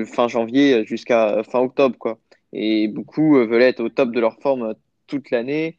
[0.07, 1.97] fin janvier jusqu'à fin octobre.
[1.99, 2.19] Quoi.
[2.53, 4.75] Et beaucoup veulent être au top de leur forme
[5.07, 5.79] toute l'année.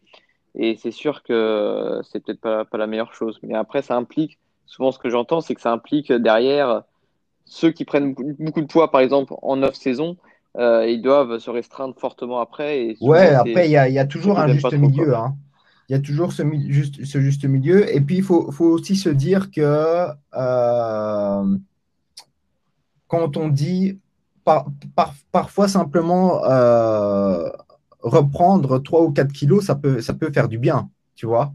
[0.56, 3.40] Et c'est sûr que c'est peut-être pas, pas la meilleure chose.
[3.44, 6.84] Mais après, ça implique, souvent ce que j'entends, c'est que ça implique derrière
[7.48, 12.40] ceux qui prennent beaucoup de poids, par exemple, en euh, ils doivent se restreindre fortement
[12.40, 12.80] après.
[12.80, 15.16] Et ouais, après, il y a, y a, toujours un juste milieu.
[15.16, 15.36] Hein.
[15.88, 17.94] Il y a toujours ce juste, ce juste milieu.
[17.96, 21.58] Et puis, il faut, faut, aussi se dire que euh,
[23.08, 24.00] quand on dit
[24.48, 27.50] par, par, parfois simplement euh,
[28.00, 31.54] reprendre 3 ou 4 kilos, ça peut, ça peut faire du bien, tu vois.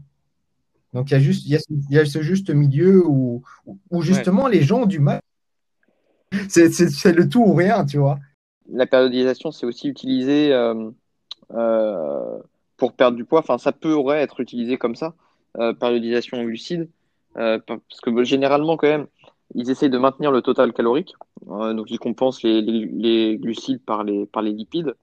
[0.93, 3.41] Donc, il y, a juste, il, y a, il y a ce juste milieu où,
[3.89, 5.19] où justement les gens ont du mal.
[6.49, 6.67] C'est
[7.15, 8.19] le tout ou rien, tu vois
[8.71, 10.89] la périodisation, c'est aussi utilisé euh,
[11.53, 12.39] euh,
[12.77, 13.39] pour perdre du poids.
[13.39, 15.15] Enfin, ça pourrait être utilisé comme ça,
[15.81, 16.87] périodisation glucide,
[17.33, 19.07] parce que généralement, quand même,
[19.55, 21.13] ils essayent de maintenir le total calorique,
[21.45, 24.95] donc ils compensent les, glucides par les, par les lipides.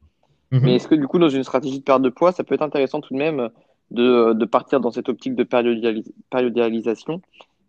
[0.50, 0.60] Mhm.
[0.62, 2.62] Mais est-ce que du coup, dans une stratégie de perte de poids, ça peut être
[2.62, 3.50] intéressant tout de même
[3.90, 7.22] de, partir dans cette optique de périodisation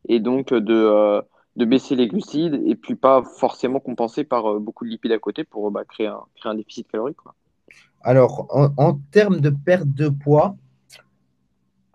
[0.07, 1.21] et donc de,
[1.57, 5.19] de baisser les glucides et puis pas forcément compenser par euh, beaucoup de lipides à
[5.19, 7.17] côté pour bah, créer, un, créer un déficit calorique.
[7.17, 7.35] Quoi.
[8.01, 10.55] Alors, en, termes de perte de poids,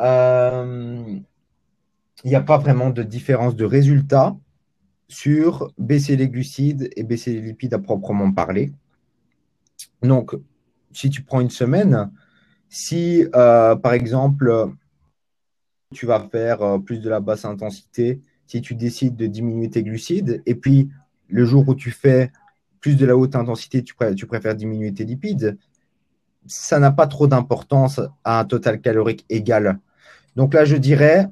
[0.00, 1.18] euh,
[2.24, 4.36] il n'y a pas vraiment de différence de résultat
[5.08, 8.72] sur baisser les glucides et baisser les lipides à proprement parler.
[10.02, 10.34] Donc,
[10.92, 12.10] si tu prends une semaine,
[12.68, 14.70] si euh, par exemple
[15.94, 19.82] tu vas faire euh, plus de la basse intensité, si tu décides de diminuer tes
[19.82, 20.90] glucides, et puis
[21.28, 22.32] le jour où tu fais
[22.80, 25.58] plus de la haute intensité, tu, tu préfères diminuer tes lipides,
[26.46, 29.80] ça n'a pas trop d'importance à un total calorique égal.
[30.36, 31.28] Donc là, je dirais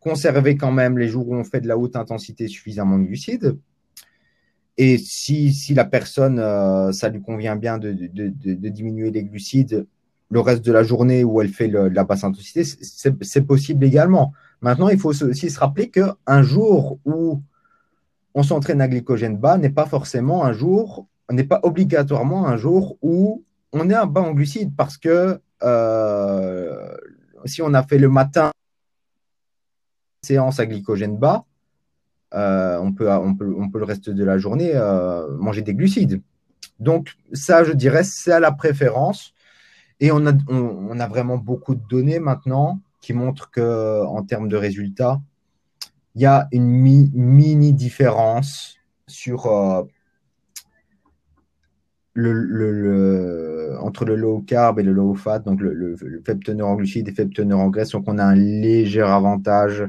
[0.00, 3.58] conserver quand même les jours où on fait de la haute intensité suffisamment de glucides.
[4.76, 9.86] Et si, si la personne, euh, ça lui convient bien de, de, diminuer les glucides
[10.30, 14.32] le reste de la journée où elle fait la basse intensité, c'est possible également.
[14.60, 17.42] Maintenant, il faut aussi se rappeler qu'un jour où
[18.34, 22.98] on s'entraîne à glycogène bas n'est pas forcément un jour, n'est pas obligatoirement un jour
[23.00, 26.96] où on est un bas en glucides parce que euh,
[27.44, 28.50] si on a fait le matin
[30.22, 31.44] séance à glycogène bas,
[32.34, 36.20] euh, on, peut, le reste de la journée euh, manger des glucides.
[36.78, 39.32] Donc ça, je dirais, c'est à la préférence.
[40.00, 44.48] Et on a, on, a vraiment beaucoup de données maintenant qui montrent que en termes
[44.48, 45.20] de résultats,
[46.14, 48.76] il y a une mini différence
[49.06, 49.46] sur
[53.80, 57.12] entre le low carb et le low fat, donc le, faible teneur en glucides et
[57.12, 59.84] faible teneur en graisse, donc on a un léger avantage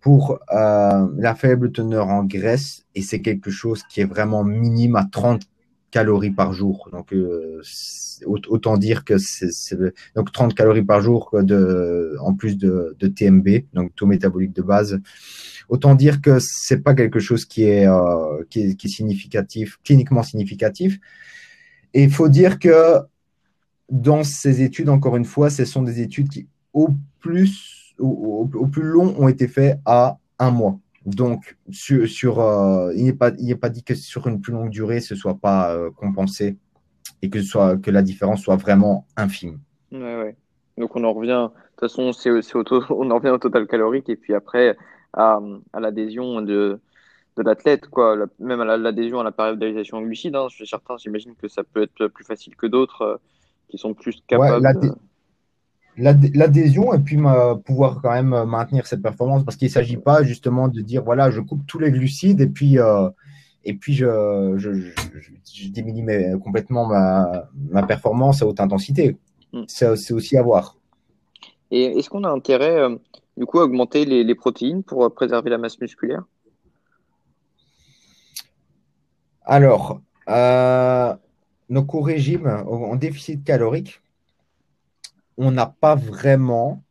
[0.00, 4.96] pour euh, la faible teneur en graisse et c'est quelque chose qui est vraiment minime
[4.96, 5.42] à 30
[5.90, 6.88] calories par jour.
[6.92, 7.60] Donc euh,
[8.24, 9.76] autant dire que c'est
[10.14, 15.00] donc 30 calories par jour de, en plus de, TMB, donc taux métabolique de base.
[15.68, 19.78] Autant dire que c'est pas quelque chose qui est, euh, qui est, qui est significatif,
[19.84, 20.98] cliniquement significatif.
[21.94, 22.98] Et il faut dire que
[23.90, 28.82] dans ces études, encore une fois, ce sont des études qui, au plus, au, plus
[28.82, 30.78] long, ont été faites à un mois.
[31.06, 35.14] Donc, sur, euh, il n'est pas, pas dit que sur une plus longue durée, ce
[35.14, 36.56] ne soit pas euh, compensé
[37.22, 39.58] et que, soit, que la différence soit vraiment infime.
[39.90, 40.36] Ouais, ouais.
[40.78, 42.30] Donc, on en revient, de toute façon, c'est,
[42.90, 44.76] on en revient au total calorique et puis après
[45.12, 45.40] à
[45.80, 46.78] l'adhésion de,
[47.36, 48.16] de l'athlète, quoi.
[48.38, 50.36] même à l'adhésion à la périodisation en glucides.
[50.36, 50.48] Hein.
[50.64, 53.16] Certains, j'imagine que ça peut être plus facile que d'autres euh,
[53.68, 54.66] qui sont plus capables.
[55.96, 57.18] L'adhésion et puis
[57.66, 61.30] pouvoir quand même maintenir cette performance parce qu'il ne s'agit pas justement de dire voilà,
[61.30, 63.10] je coupe tous les glucides et puis, euh,
[63.64, 69.18] et puis je, je, diminue complètement ma, ma, performance à haute intensité.
[69.52, 69.64] Mm.
[69.66, 70.76] C'est aussi à voir.
[71.70, 72.96] Et est-ce qu'on a intérêt euh,
[73.36, 76.22] du coup à augmenter les, les protéines pour préserver la masse musculaire?
[79.50, 80.00] Alors,
[81.68, 84.00] nos co-régimes en déficit calorique,
[85.36, 86.84] on n'a pas vraiment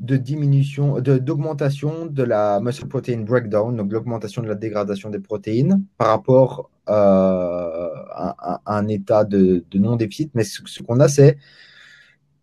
[0.00, 5.82] de diminution, d'augmentation de, la muscle protein breakdown, donc l'augmentation de la dégradation des protéines
[5.96, 10.32] par rapport euh, à, un état de, non-déficit.
[10.34, 11.38] Mais ce, qu'on a, c'est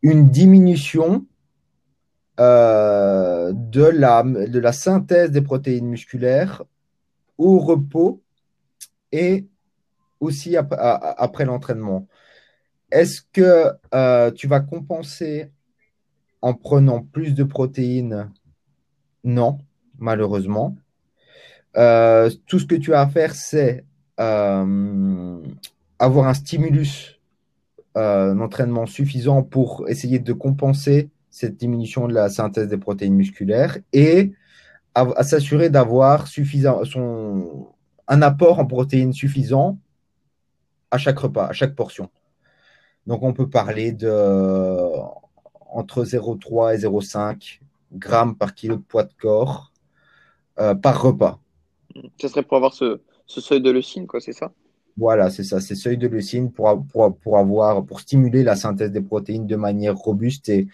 [0.02, 1.28] une diminution
[2.40, 6.64] euh, de la synthèse des protéines musculaires
[7.38, 8.23] au repos
[9.14, 9.46] et
[10.20, 12.08] aussi après, l'entraînement.
[12.92, 15.52] Est-ce que euh, tu vas compenser
[16.42, 18.32] en prenant plus de protéines?
[19.24, 19.60] Non,
[20.00, 20.76] malheureusement.
[21.78, 23.86] Euh, tout ce que tu as à faire, c'est
[24.20, 25.42] euh,
[26.00, 27.20] avoir un stimulus
[27.96, 34.32] d'entraînement suffisant pour essayer de compenser cette diminution de la synthèse des protéines musculaires et
[34.96, 37.68] à s'assurer d'avoir suffisant son,
[38.08, 39.78] un apport en protéines suffisant
[40.92, 42.10] à chaque repas, à chaque portion.
[43.08, 44.88] Donc on peut parler de
[45.72, 47.60] entre 0,3 et 0,5
[47.94, 49.72] grammes par kilo de poids de corps
[50.60, 51.40] euh, par repas.
[52.22, 54.52] Ce serait pour avoir ce, seuil de leucine, quoi, c'est ça?
[54.98, 58.92] Voilà, c'est ça, c'est seuil de leucine pour, pour, pour, avoir, pour stimuler la synthèse
[58.92, 60.68] des protéines de manière robuste et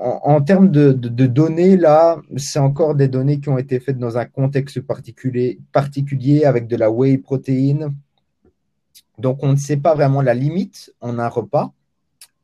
[0.00, 0.92] en, termes de,
[1.26, 6.66] données, là, c'est encore des données qui ont été faites dans un contexte particulier, avec
[6.66, 7.94] de la whey protéine.
[9.18, 11.72] Donc, on ne sait pas vraiment la limite en un repas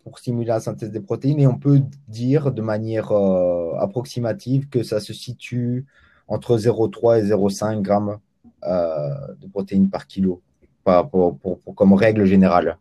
[0.05, 4.83] pour stimuler la synthèse des protéines et on peut dire de manière euh, approximative que
[4.83, 5.87] ça se situe
[6.29, 8.19] entre 0,3 et 0,5 grammes
[8.65, 10.43] euh, de protéines par kilo
[10.85, 11.39] pour,
[11.75, 12.79] comme règle générale.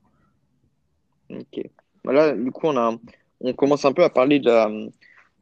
[1.30, 1.70] Ok.
[2.04, 2.96] Voilà, du coup, on a
[3.46, 4.70] on commence un peu à parler de la,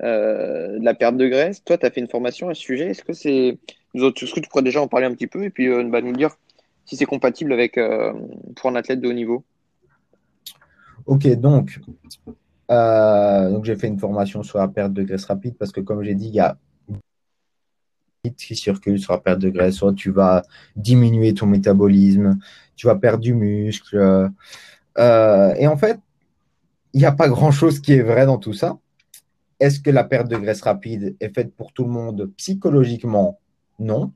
[0.04, 1.64] euh, perte de graisse.
[1.64, 2.90] Toi, tu as fait une formation à ce sujet.
[2.90, 3.58] Est-ce que c'est.
[3.96, 6.14] Est-ce que tu pourrais déjà en parler un petit peu et puis euh, bah, nous
[6.14, 6.36] dire
[6.86, 8.12] si c'est compatible avec euh,
[8.56, 9.44] pour un athlète de haut niveau?
[11.06, 11.80] Ok, donc,
[12.70, 16.16] donc j'ai fait une formation sur la perte de graisse rapide parce que, comme j'ai
[16.16, 16.58] dit, il y a
[18.38, 20.44] qui circule sur la perte de graisse, soit tu vas
[20.78, 22.40] diminuer ton métabolisme,
[22.78, 24.32] tu vas perdre du muscle.
[24.98, 26.00] et en fait,
[26.94, 28.78] il n'y a pas grand-chose qui est vrai dans tout ça.
[29.60, 32.32] Est-ce que la perte de graisse rapide est faite pour tout le monde?
[32.38, 33.40] Psychologiquement,
[33.80, 34.14] non.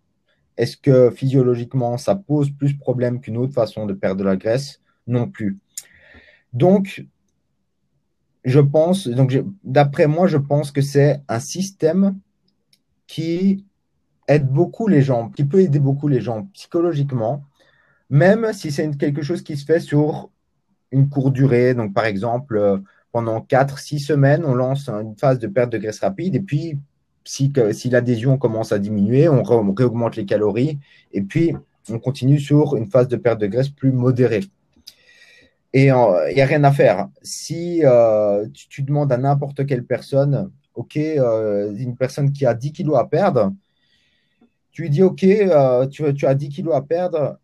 [0.58, 4.36] Est-ce que physiologiquement, ça pose plus de problème qu'une autre façon de perdre de la
[4.36, 4.82] graisse?
[5.06, 5.58] Non plus.
[6.54, 7.06] Donc,
[8.44, 12.18] je pense, donc d'après moi, je pense que c'est un système
[13.06, 13.66] qui
[14.28, 17.44] aide beaucoup les gens, qui peut aider beaucoup les gens psychologiquement,
[18.10, 20.30] même si c'est quelque chose qui se fait sur
[20.92, 21.74] une courte durée.
[21.74, 22.78] Donc, par exemple, euh,
[23.12, 26.78] pendant 4-6 semaines, on lance une phase de perte de graisse rapide et puis
[27.24, 30.80] si, si l'adhésion commence à diminuer, on, réaugmente les calories
[31.12, 31.54] et puis
[31.90, 34.44] on continue sur une phase de perte de graisse plus modérée.
[35.74, 37.10] Et il euh, n'y a rien à faire.
[37.22, 42.98] Si euh, tu, demandes à n'importe quelle personne, OK, une personne qui a 10 kilos
[42.98, 43.54] à perdre,
[44.72, 45.26] tu lui dis, OK,
[45.90, 47.40] tu, tu, as 10 kilos à perdre,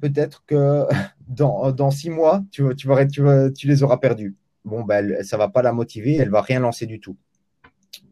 [0.00, 0.84] peut-être que
[1.28, 3.22] dans, six mois, tu, tu, tu,
[3.54, 6.84] tu les auras perdus bon, ben, ça va pas la motiver, elle va rien lancer
[6.84, 7.16] du tout.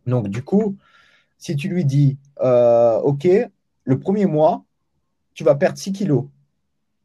[0.06, 0.76] Donc, du coup,
[1.36, 3.28] si tu lui dis, euh, OK,
[3.84, 4.64] le premier mois,
[5.34, 6.24] tu vas perdre 6 kilos.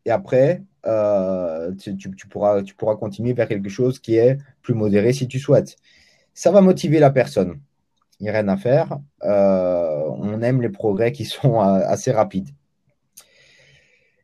[0.05, 5.11] Et après, euh, tu, pourras, tu pourras continuer vers quelque chose qui est plus modéré
[5.11, 5.75] si tu souhaites.
[6.33, 7.59] Ça va motiver la personne.
[8.19, 8.99] Il n'y a rien à faire.
[9.23, 12.49] Euh, on aime les progrès qui sont assez rapides.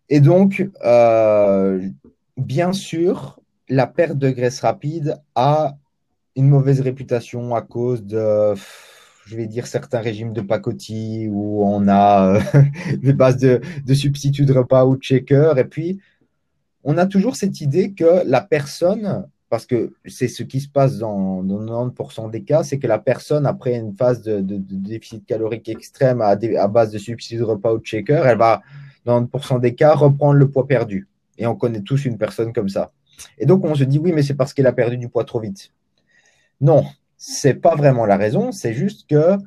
[0.09, 0.67] Et donc,
[2.37, 3.39] bien sûr,
[3.69, 5.77] la perte de graisse rapide a
[6.35, 8.53] une mauvaise réputation à cause de,
[9.25, 12.61] je vais dire, certains régimes de pacotille où on a euh,
[12.97, 13.61] des bases de,
[13.93, 15.57] substituts de repas ou de shaker.
[15.57, 15.99] Et puis,
[16.83, 20.97] on a toujours cette idée que la personne, parce que c'est ce qui se passe
[20.97, 26.21] dans, 90% des cas, c'est que la personne, après une phase de, déficit calorique extrême
[26.21, 26.35] à,
[26.67, 28.61] base de substituts de repas ou de shaker, elle va,
[29.05, 31.07] dans 90% des cas, reprendre le poids perdu.
[31.37, 32.91] Et on connaît tous une personne comme ça.
[33.37, 35.39] Et donc, on se dit, oui, mais c'est parce qu'elle a perdu du poids trop
[35.39, 35.71] vite.
[36.59, 36.85] Non,
[37.17, 38.51] c'est pas vraiment la raison.
[38.51, 39.37] C'est juste que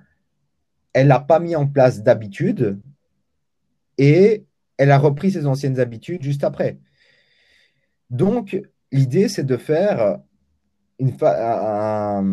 [0.93, 2.81] elle n'a pas mis en place d'habitude
[3.99, 4.45] et
[4.79, 6.79] elle a repris ses anciennes habitudes juste après.
[8.11, 8.61] Donc,
[8.93, 10.19] l'idée, c'est de faire
[11.01, 12.25] un,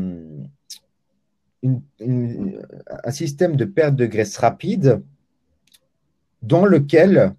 [3.10, 5.02] système de perte de graisse rapide
[6.42, 7.34] dans lequel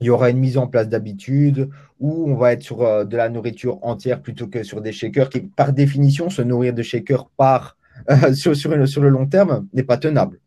[0.00, 1.68] il y aura une mise en place d'habitude
[1.98, 5.28] où on va être sur euh, de la nourriture entière plutôt que sur des shakers
[5.28, 7.76] qui, par définition, se nourrir de shakers par,
[8.10, 10.40] euh, sur, sur, le long terme n'est pas tenable.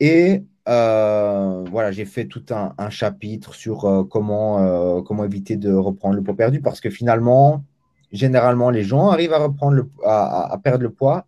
[0.00, 6.22] Et euh, voilà, j'ai fait tout un, chapitre sur comment, comment éviter de reprendre le
[6.22, 7.64] poids perdu parce que finalement,
[8.12, 11.26] généralement, les gens arrivent à, reprendre à perdre le poids,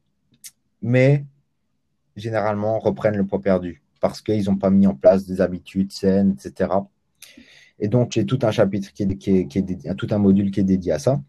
[0.82, 1.24] mais
[2.16, 6.36] généralement reprennent le poids perdu parce qu'ils n'ont pas mis en place des habitudes saines,
[6.38, 6.70] etc.
[7.80, 10.98] Et donc, j'ai tout un chapitre qui est, tout un module qui est dédié à
[10.98, 11.20] ça.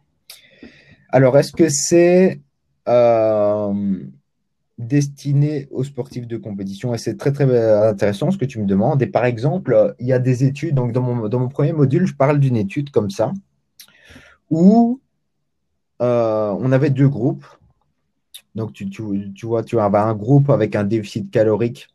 [1.10, 2.42] Alors, est-ce que c'est
[2.88, 4.04] euh,
[4.80, 7.46] destiné aux sportifs de compétition Et c'est très, très
[7.88, 9.02] intéressant ce que tu me demandes.
[9.02, 12.40] Et par exemple, il y a des études, donc dans mon, premier module, je parle
[12.40, 13.34] d'une étude comme ça,
[14.50, 15.00] où
[16.02, 17.46] euh, on avait deux groupes.
[18.56, 21.90] Donc, tu, tu, tu vois, tu avais un groupe avec un déficit calorique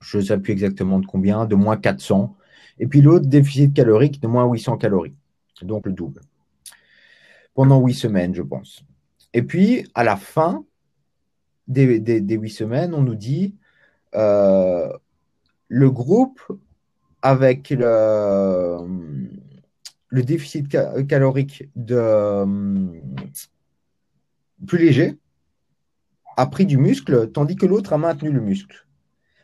[0.00, 2.36] je ne sais plus exactement de combien, de moins 400.
[2.78, 5.14] Et puis l'autre, déficit calorique de moins 800 calories,
[5.62, 6.20] donc le double.
[7.54, 8.84] Pendant 8 semaines, je pense.
[9.32, 10.64] Et puis, à la fin
[11.68, 13.54] des, 8 semaines, on nous dit
[14.14, 14.92] euh,
[15.68, 16.40] le groupe
[17.22, 18.78] avec le,
[20.08, 20.68] le déficit
[21.06, 22.44] calorique de,
[24.66, 25.18] plus léger
[26.36, 28.86] a pris du muscle, tandis que l'autre a maintenu le muscle.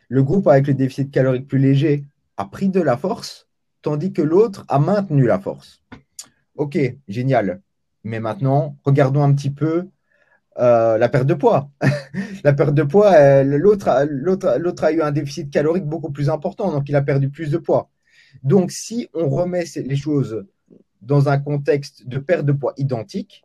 [0.09, 2.05] Le groupe avec le déficit calorique plus léger
[2.37, 3.47] a pris de la force,
[3.81, 5.81] tandis que l'autre a maintenu la force.
[6.55, 7.61] Ok, génial.
[8.03, 9.87] Mais maintenant, regardons un petit peu
[10.59, 11.69] euh, la perte de poids.
[12.43, 16.95] la perte de poids, l'autre a, eu un déficit calorique beaucoup plus important, donc il
[16.95, 17.89] a perdu plus de poids.
[18.43, 20.45] Donc, si on remet les choses
[21.01, 23.43] dans un contexte de perte de poids identique,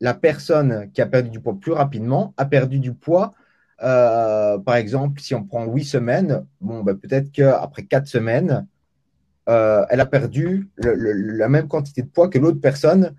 [0.00, 3.34] la personne qui a perdu du poids plus rapidement a perdu du poids
[3.82, 8.66] euh, par exemple, si on prend huit semaines, ben, peut-être qu'après quatre semaines,
[9.48, 13.14] euh, elle a perdu la même quantité de poids que l'autre personne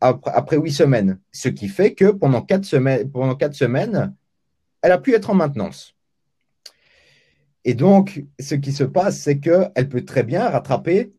[0.00, 1.18] après huit semaines.
[1.32, 4.14] Ce qui fait que pendant quatre semaines, pendant quatre semaines,
[4.82, 5.94] elle a pu être en maintenance.
[7.64, 11.12] Et donc, ce qui se passe, c'est qu'elle peut très bien rattraper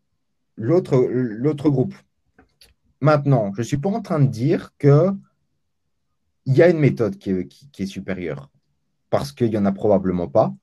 [0.55, 1.93] l'autre groupe.
[2.99, 5.09] Maintenant, je ne suis pas en train de dire que
[6.45, 8.49] il y a une méthode qui est, supérieure,
[9.09, 10.53] parce qu'il n'y en a probablement pas.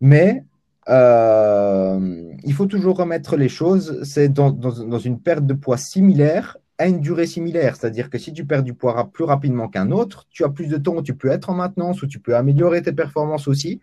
[0.00, 0.44] Mais
[0.88, 4.02] euh, il faut toujours remettre les choses.
[4.04, 7.76] C'est dans, une perte de poids similaire, une durée similaire.
[7.76, 10.76] C'est-à-dire que si tu perds du poids plus rapidement qu'un autre, tu as plus de
[10.76, 13.80] temps où tu peux être en maintenance, où tu peux améliorer tes performances aussi.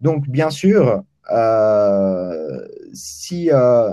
[0.00, 3.90] Donc, bien sûr, euh, si, euh,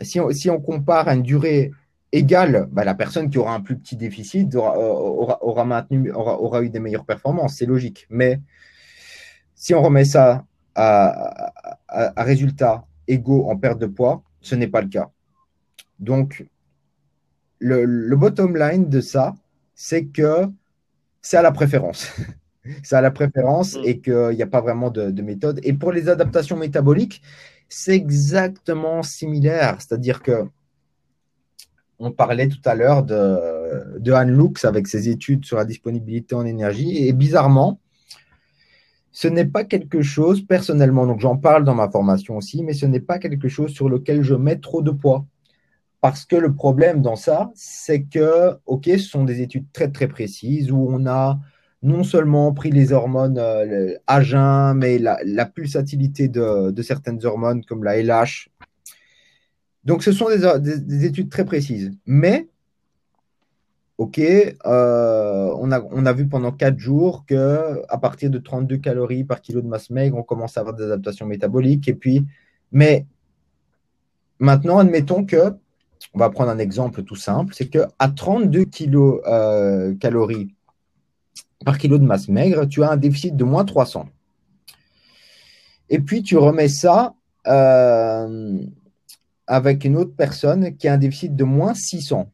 [0.00, 1.72] si, on, compare une durée
[2.12, 6.62] égale, bah, la personne qui aura un plus petit déficit aura, aura, maintenu, aura, aura
[6.62, 7.56] eu des meilleures performances.
[7.56, 8.06] C'est logique.
[8.08, 8.40] Mais
[9.54, 11.52] si on remet ça à,
[11.88, 15.10] à, à résultats égaux en perte de poids, ce n'est pas le cas.
[15.98, 16.46] Donc,
[17.58, 19.34] le, bottom line de ça,
[19.74, 20.46] c'est que
[21.22, 22.12] c'est à la préférence.
[22.82, 23.82] c'est à la préférence mm.
[23.84, 25.60] et qu'il n'y a pas vraiment de, méthode.
[25.62, 27.22] Et pour les adaptations métaboliques,
[27.68, 29.76] c'est exactement similaire.
[29.80, 30.44] C'est-à-dire que
[31.98, 36.34] on parlait tout à l'heure de, de Anne Lux avec ses études sur la disponibilité
[36.34, 37.06] en énergie.
[37.06, 37.80] Et bizarrement,
[39.16, 42.84] ce n'est pas quelque chose, personnellement, donc j'en parle dans ma formation aussi, mais ce
[42.84, 45.24] n'est pas quelque chose sur lequel je mets trop de poids.
[46.00, 50.08] Parce que le problème dans ça, c'est que, OK, ce sont des études très, très
[50.08, 51.38] précises où on a
[51.82, 57.84] non seulement pris les hormones euh, à jeun, mais la, pulsatilité de, certaines hormones comme
[57.84, 58.48] la LH.
[59.84, 61.92] Donc, ce sont des études très précises.
[62.06, 62.48] Mais
[63.98, 64.54] OK, euh,
[65.58, 69.40] on, a, on a vu pendant 4 jours que à partir de 32 calories par
[69.40, 71.88] kilo de masse maigre, on commence à avoir des adaptations métaboliques.
[71.88, 72.26] Et puis,
[72.72, 73.06] mais
[74.38, 75.54] maintenant, admettons que,
[76.14, 80.54] on va prendre un exemple tout simple, c'est que à 32 kilo, euh, calories
[81.64, 84.08] par kilo de masse maigre, tu as un déficit de moins 300.
[85.88, 87.14] Et puis, tu remets ça
[87.46, 88.58] euh,
[89.46, 92.30] avec une autre personne qui a un déficit de moins 600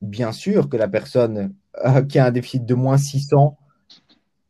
[0.00, 3.56] bien sûr que la personne euh, qui a un déficit de moins 600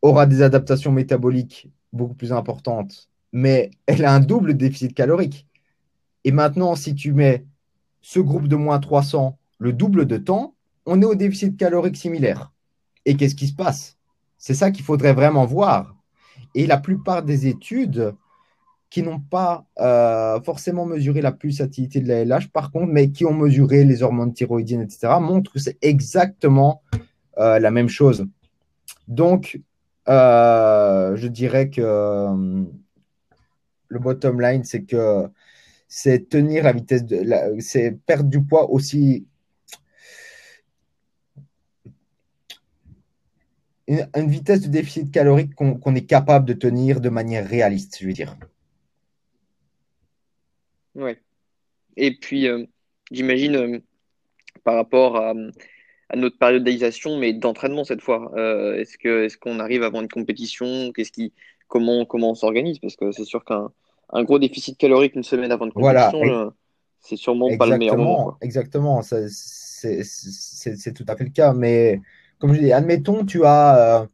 [0.01, 5.47] aura des adaptations métaboliques beaucoup plus importantes, mais elle a un double déficit calorique.
[6.23, 7.45] Et maintenant, si tu mets
[8.01, 10.55] ce groupe de moins 300 le double de temps,
[10.87, 12.51] on est au déficit calorique similaire.
[13.05, 13.97] Et qu'est-ce qui se passe?
[14.39, 15.95] C'est ça qu'il faudrait vraiment voir.
[16.55, 18.15] Et la plupart des études
[18.89, 23.23] qui n'ont pas euh, forcément mesuré la pulsatilité de la LH, par contre, mais qui
[23.23, 26.81] ont mesuré les hormones thyroïdiennes, etc., montrent que c'est exactement
[27.37, 28.25] euh, la même chose.
[29.07, 29.61] Donc,
[30.09, 32.65] euh, je dirais que
[33.87, 35.29] le bottom line, c'est que
[35.93, 37.21] c'est tenir la vitesse de,
[37.59, 39.27] c'est perdre du poids aussi.
[43.89, 48.13] Une, vitesse de déficit calorique qu'on est capable de tenir de manière réaliste, je veux
[48.13, 48.37] dire.
[50.95, 51.21] Ouais.
[51.97, 52.65] Et puis, euh,
[53.11, 53.79] j'imagine, euh,
[54.63, 55.33] par rapport à,
[56.15, 60.93] notre périodisation, mais d'entraînement cette fois, euh, est-ce est-ce qu'on arrive avant une compétition?
[60.93, 61.33] Qu'est-ce qui,
[61.67, 62.79] comment, comment on s'organise?
[62.79, 63.73] Parce que c'est sûr qu'un
[64.11, 66.53] un gros déficit calorique une semaine avant une compétition,
[66.99, 68.37] c'est sûrement pas le meilleur moment.
[68.41, 71.53] exactement, c'est c'est tout à fait le cas.
[71.53, 72.01] Mais
[72.39, 74.07] comme je dis, admettons, tu as,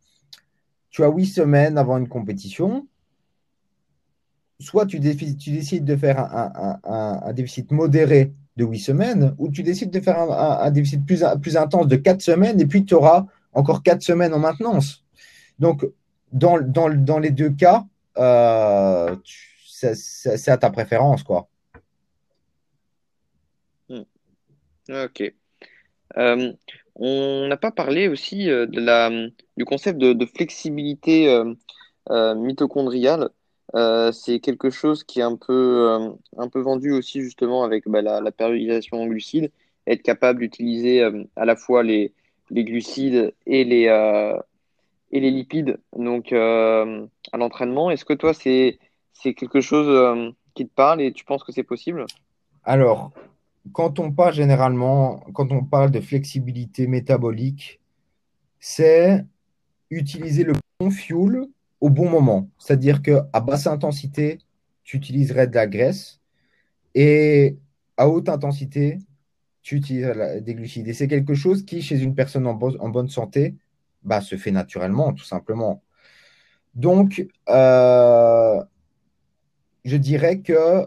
[0.89, 2.87] tu as huit semaines avant une compétition
[4.59, 6.19] soit tu, décides de faire
[6.83, 11.57] un, déficit modéré de 8 semaines, ou tu décides de faire un, déficit plus, plus
[11.57, 15.03] intense de 4 semaines, et puis tu auras encore 4 semaines en maintenance.
[15.59, 15.85] Donc,
[16.31, 16.57] dans,
[17.19, 17.85] les deux cas,
[18.17, 19.15] euh,
[19.77, 21.23] c'est à ta préférence.
[21.23, 21.49] quoi.
[23.89, 24.03] Hmm.
[24.89, 25.33] Ok.
[26.17, 26.53] Euh,
[26.95, 29.09] on n'a pas parlé aussi euh, de la,
[29.57, 31.27] du concept de, flexibilité
[32.09, 33.29] mitochondriale.
[33.75, 38.01] Euh, c'est quelque chose qui est un peu, un peu vendu aussi justement avec bah,
[38.01, 39.51] la, périodisation en glucides,
[39.85, 41.03] être capable d'utiliser
[41.35, 42.13] à la fois les,
[42.49, 43.85] les glucides et les,
[45.11, 46.85] et les lipides donc, à
[47.37, 47.91] l'entraînement.
[47.91, 48.79] Est-ce que toi, c'est,
[49.21, 52.05] c'est quelque chose qui te parle et tu penses que c'est possible?
[52.63, 53.11] Alors,
[53.73, 57.79] quand on parle généralement, quand on parle de flexibilité métabolique,
[58.59, 59.25] c'est
[59.89, 61.45] utiliser le bon fuel
[61.79, 62.49] au bon moment.
[62.57, 64.39] C'est-à-dire qu'à basse intensité,
[64.83, 66.19] tu utiliserais de la graisse
[66.95, 67.57] et
[67.97, 68.99] à haute intensité,
[69.61, 70.87] tu utiliserais des glucides.
[70.87, 73.55] Et c'est quelque chose qui, chez une personne en, bonne santé,
[74.03, 75.83] bah, se fait naturellement, tout simplement.
[76.73, 78.63] Donc, euh,
[79.87, 80.85] je dirais que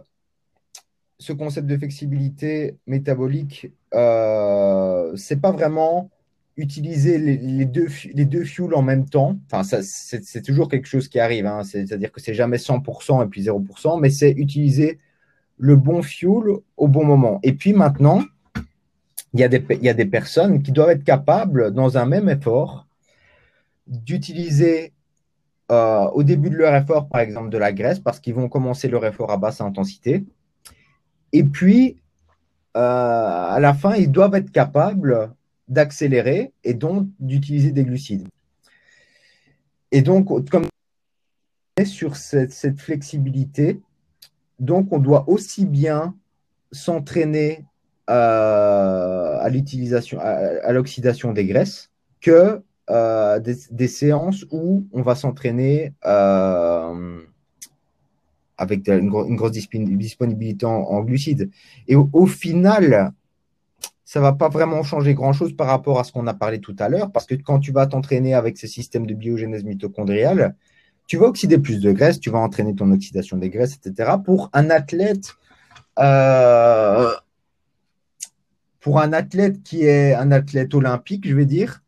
[1.19, 6.11] ce concept de flexibilité métabolique, euh, c'est pas vraiment
[6.59, 11.19] utiliser les, deux, les deux fuels en même temps, enfin, c'est toujours quelque chose qui
[11.19, 11.63] arrive, hein.
[11.65, 14.99] c'est-à-dire que c'est jamais 100% et puis 0%, mais c'est utiliser
[15.57, 17.41] le bon fuel au bon moment.
[17.43, 18.23] Et puis maintenant,
[19.33, 22.87] il y, il y a des personnes qui doivent être capables, dans un même effort,
[23.87, 24.93] d'utiliser
[25.71, 28.89] euh, au début de leur effort, par exemple, de la graisse, parce qu'ils vont commencer
[28.89, 30.25] leur effort à basse intensité.
[31.33, 31.97] Et puis,
[32.75, 35.33] à la fin, ils doivent être capables
[35.69, 38.29] d'accélérer et donc d'utiliser des glucides.
[39.93, 40.67] Et donc, comme
[41.85, 43.81] sur cette, flexibilité,
[44.59, 46.15] donc on doit aussi bien
[46.73, 47.65] s'entraîner
[48.07, 51.91] à l'utilisation, à, l'oxydation des graisses
[52.21, 52.61] que
[52.91, 57.21] euh, des, séances où on va s'entraîner euh,
[58.59, 61.51] avec une, grosse disponibilité en, glucides.
[61.87, 63.13] Et au, final,
[64.05, 66.89] ça va pas vraiment changer grand-chose par rapport à ce qu'on a parlé tout à
[66.89, 70.57] l'heure, parce que quand tu vas t'entraîner avec ce système de biogénèse mitochondriale,
[71.07, 74.13] tu vas oxyder plus de graisse, tu vas entraîner ton oxydation des graisses, etc.
[74.25, 75.35] Pour un athlète,
[76.01, 77.13] euh,
[78.81, 81.83] pour un athlète qui est un athlète olympique, je vais dire,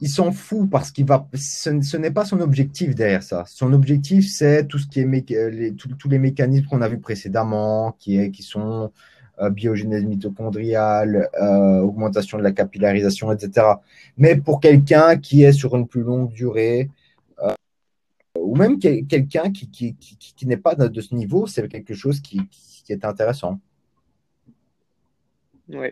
[0.00, 1.26] il s'en fout parce qu'il va.
[1.34, 3.44] Ce, n'est pas son objectif derrière ça.
[3.46, 7.92] Son objectif, c'est tout ce qui est les, tous les mécanismes qu'on a vus précédemment,
[7.98, 8.92] qui, sont
[9.40, 13.66] euh, biogénèse mitochondriale, euh, augmentation de la capillarisation, etc.
[14.18, 16.90] Mais pour quelqu'un qui est sur une plus longue durée,
[17.42, 17.54] euh,
[18.38, 19.96] ou même quelqu'un qui,
[20.42, 22.40] n'est pas de ce niveau, c'est quelque chose qui,
[22.88, 23.60] est intéressant.
[25.68, 25.88] Oui.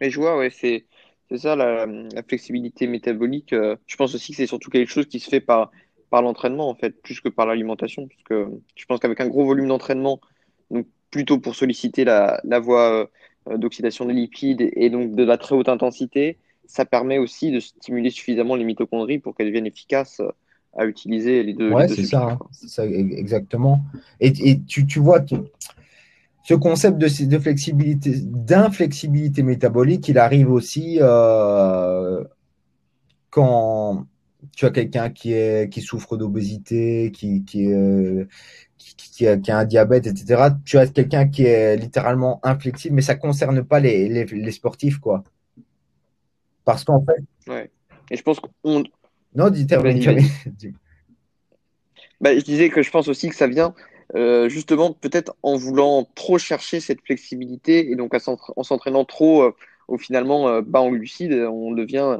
[0.00, 0.84] Mais je vois, ouais, c'est
[1.32, 1.86] c'est ça, la,
[2.28, 3.54] flexibilité métabolique.
[3.54, 5.70] Euh, je pense aussi que c'est surtout quelque chose qui se fait par,
[6.10, 8.06] par l'entraînement, en fait, plus que par l'alimentation.
[8.06, 10.20] Parce que je pense qu'avec un gros volume d'entraînement,
[10.70, 13.08] donc plutôt pour solliciter la, la voie
[13.48, 17.60] euh, d'oxydation des lipides et, donc de la très haute intensité, ça permet aussi de
[17.60, 20.28] stimuler suffisamment les mitochondries pour qu'elles deviennent efficaces euh,
[20.76, 21.70] à utiliser les deux.
[21.70, 22.38] Ouais, c'est ça, hein.
[22.50, 23.80] ça, exactement.
[24.20, 25.20] Et, et tu, tu vois,
[26.42, 32.24] ce concept de, de flexibilité, d'inflexibilité métabolique, il arrive aussi euh,
[33.30, 34.06] quand
[34.56, 37.68] tu as quelqu'un qui, est, qui souffre d'obésité, qui, qui,
[38.76, 40.48] qui, a, un diabète, etc.
[40.64, 44.98] Tu as quelqu'un qui est littéralement inflexible, mais ça ne concerne pas les, les, sportifs,
[44.98, 45.22] quoi.
[46.64, 47.50] Parce qu'en fait.
[47.50, 47.70] Ouais.
[48.10, 48.82] Et je pense qu'on.
[49.34, 49.64] Non, dis,
[52.20, 53.74] bah, je disais que je pense aussi que ça vient
[54.14, 59.54] euh, justement peut-être en voulant trop chercher cette flexibilité et donc en s'entraînant trop euh,
[59.88, 62.18] au finalement euh, bas en glucides, on devient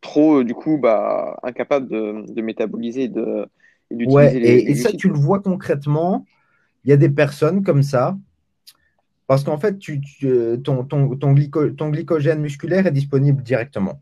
[0.00, 3.48] trop du coup bah, incapable de, métaboliser et de
[3.92, 6.26] ouais, et, et ça tu le vois concrètement,
[6.84, 8.18] il y a des personnes comme ça
[9.28, 10.00] parce qu'en fait tu,
[10.64, 14.00] ton, ton, ton, glycogène musculaire est disponible directement.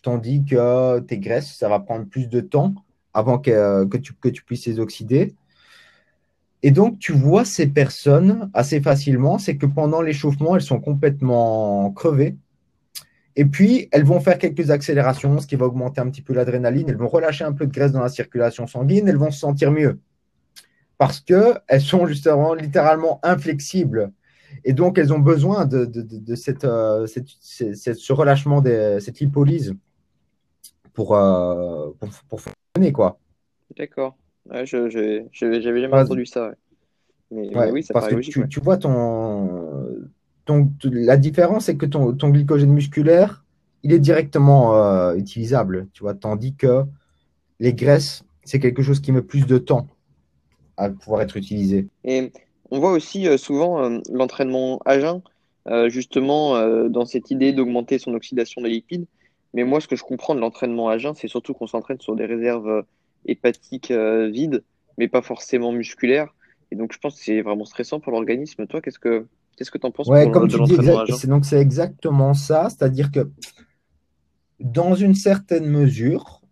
[0.00, 2.72] Tandis que tes graisses, ça va prendre plus de temps
[3.12, 5.34] avant que, que, tu, que tu puisses les oxyder.
[6.62, 11.90] Et donc, tu vois ces personnes assez facilement, c'est que pendant l'échauffement, elles sont complètement
[11.92, 12.36] crevées.
[13.36, 16.88] Et puis, elles vont faire quelques accélérations, ce qui va augmenter un petit peu l'adrénaline.
[16.90, 19.08] Elles vont relâcher un peu de graisse dans la circulation sanguine.
[19.08, 20.00] Elles vont se sentir mieux.
[20.98, 24.12] Parce qu'elles sont justement littéralement inflexibles.
[24.64, 29.74] Et donc, elles ont besoin de, de, cette, euh, ce relâchement, de cette lipolyse
[30.92, 32.92] pour, euh, pour, pour fonctionner.
[33.78, 34.16] D'accord.
[34.48, 34.88] Ouais, je
[35.32, 36.52] j'avais jamais entendu ça.
[37.30, 39.76] Mais, oui, ça parce que tu, tu, vois ton,
[40.44, 43.44] ton, la différence, c'est que ton, ton, glycogène musculaire,
[43.84, 46.82] il est directement euh, utilisable, tu vois, tandis que
[47.60, 49.86] les graisses, c'est quelque chose qui met plus de temps
[50.76, 51.86] à pouvoir être utilisé.
[52.04, 52.32] Et
[52.72, 55.20] on voit aussi euh, souvent euh, l'entraînement à jeun,
[55.86, 59.06] justement dans cette idée d'augmenter son oxydation des lipides.
[59.54, 62.16] Mais moi, ce que je comprends de l'entraînement à jeun, c'est surtout qu'on s'entraîne sur
[62.16, 62.82] des réserves
[63.26, 64.64] hépatique euh, vide,
[64.98, 66.34] mais pas forcément musculaire.
[66.70, 68.66] Et donc, je pense que c'est vraiment stressant pour l'organisme.
[68.66, 70.76] Toi, qu'est-ce que qu'est-ce que tu en penses ouais, comme tu dis,
[71.16, 72.68] c'est donc c'est exactement ça.
[72.70, 73.30] C'est-à-dire que
[74.60, 76.42] dans une certaine mesure,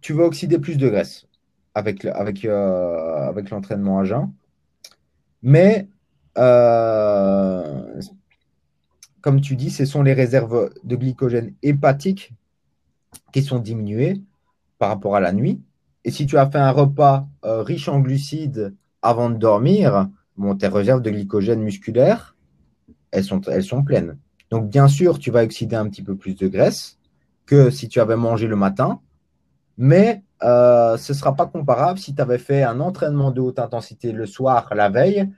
[0.00, 1.26] tu vas oxyder plus de graisse
[1.74, 4.32] avec, avec, euh, avec l'entraînement à jeun.
[5.42, 5.88] Mais
[6.38, 8.00] euh,
[9.20, 12.32] comme tu dis, ce sont les réserves de glycogène hépatique
[13.32, 14.20] qui sont diminuées
[14.80, 15.62] par rapport à la nuit.
[16.04, 20.56] Et si tu as fait un repas euh, riche en glucides avant de dormir, bon,
[20.56, 22.34] tes réserves de glycogène musculaire,
[23.12, 24.16] elles sont, pleines.
[24.50, 26.98] Donc, bien sûr, tu vas oxyder un petit peu plus de graisse
[27.44, 29.00] que si tu avais mangé le matin,
[29.76, 33.58] mais euh, ce ne sera pas comparable si tu avais fait un entraînement de haute
[33.58, 35.28] intensité le soir, la veille,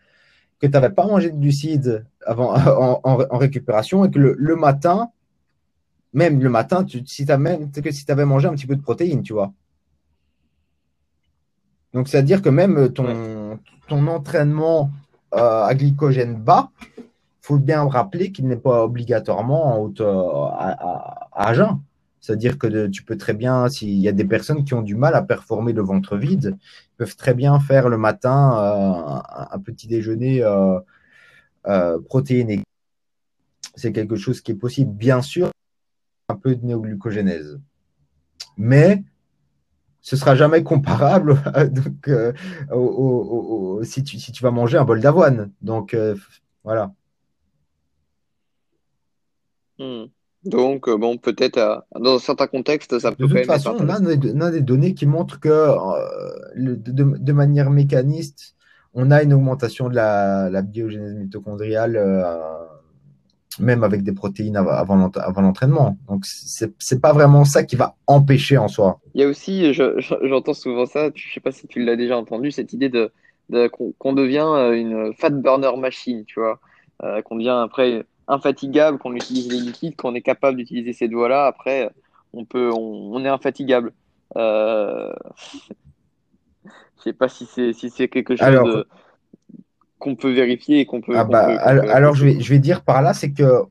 [0.60, 2.54] que tu n'avais pas mangé de glucides avant,
[3.04, 5.10] en, récupération et que le matin,
[6.12, 8.82] même le matin, tu, si tu même, que si avais mangé un petit peu de
[8.82, 9.52] protéines, tu vois.
[11.92, 13.58] Donc, c'est-à-dire que même ton,
[13.88, 14.90] ton entraînement
[15.34, 17.04] euh, à glycogène bas, il
[17.40, 21.80] faut bien rappeler qu'il n'est pas obligatoirement en haute, euh, à, à, jeun.
[22.20, 25.14] C'est-à-dire que tu peux très bien, s'il y a des personnes qui ont du mal
[25.14, 29.88] à performer le ventre vide, ils peuvent très bien faire le matin euh, un, petit
[29.88, 30.44] déjeuner
[32.08, 32.62] protéines,
[33.74, 35.50] c'est quelque chose qui est possible, bien sûr,
[36.32, 37.60] un peu de néoglucogénèse.
[38.56, 39.04] Mais
[40.00, 41.36] ce sera jamais comparable
[41.70, 42.10] donc,
[43.84, 45.52] si, tu, si, tu, vas manger un bol d'avoine.
[45.60, 45.96] Donc,
[46.64, 46.92] voilà.
[49.78, 50.06] Hmm.
[50.44, 54.60] Donc, euh, bon, peut-être dans certains contextes, ça peut De toute façon, on a, des
[54.60, 58.56] données qui montrent que euh, de, manière mécaniste,
[58.92, 62.34] on a une augmentation de la, la biogénèse mitochondriale, euh,
[63.60, 65.96] même avec des protéines avant, l'entraînement.
[66.08, 69.00] Donc, ce n'est pas vraiment ça qui va empêcher en soi.
[69.14, 72.16] Il y a aussi, j'entends souvent ça, je ne sais pas si tu l'as déjà
[72.16, 73.12] entendu, cette idée de,
[73.98, 76.60] qu'on devient une fat burner machine, tu vois,
[77.22, 81.90] qu'on devient après infatigable, qu'on utilise les liquides, qu'on est capable d'utiliser cette voies-là, après,
[82.32, 83.92] on, peut, on, est infatigable.
[84.36, 85.12] Euh...
[86.64, 88.84] Je sais pas si c'est si c'est quelque chose
[90.02, 91.14] qu'on peut vérifier et qu'on peut.
[91.16, 93.62] Ah bah, alors, je, vais, je vais dire par là, c'est que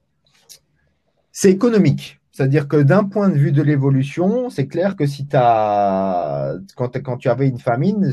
[1.33, 2.19] c'est économique.
[2.31, 7.17] C'est-à-dire que d'un point de vue de l'évolution, c'est clair que si as, quand, quand
[7.17, 8.11] tu avais une famine,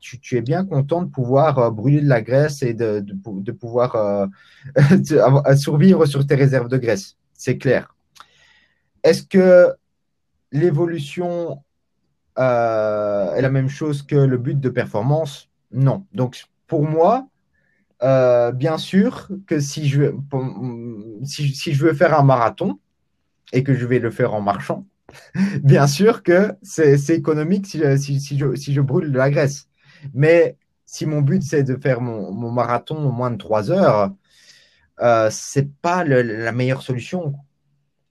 [0.00, 3.52] tu, tu, es bien content de pouvoir euh, brûler de la graisse et de, de,
[3.52, 4.26] pouvoir euh,
[5.56, 7.16] survivre sur tes réserves de graisse.
[7.34, 7.94] C'est clair.
[9.04, 9.72] Est-ce que
[10.50, 11.62] l'évolution
[12.38, 15.48] euh, est la même chose que le but de performance?
[15.70, 16.04] Non.
[16.12, 17.28] Donc, pour moi,
[18.00, 20.12] bien sûr que si je,
[21.24, 22.78] si, je veux faire un marathon,
[23.52, 24.86] et que je vais le faire en marchant,
[25.62, 29.68] bien sûr que c'est économique si je, si, je, si je, brûle de la graisse.
[30.12, 34.12] Mais si mon but c'est de faire mon, mon, marathon en moins de trois heures,
[35.00, 37.34] euh, c'est pas la meilleure solution,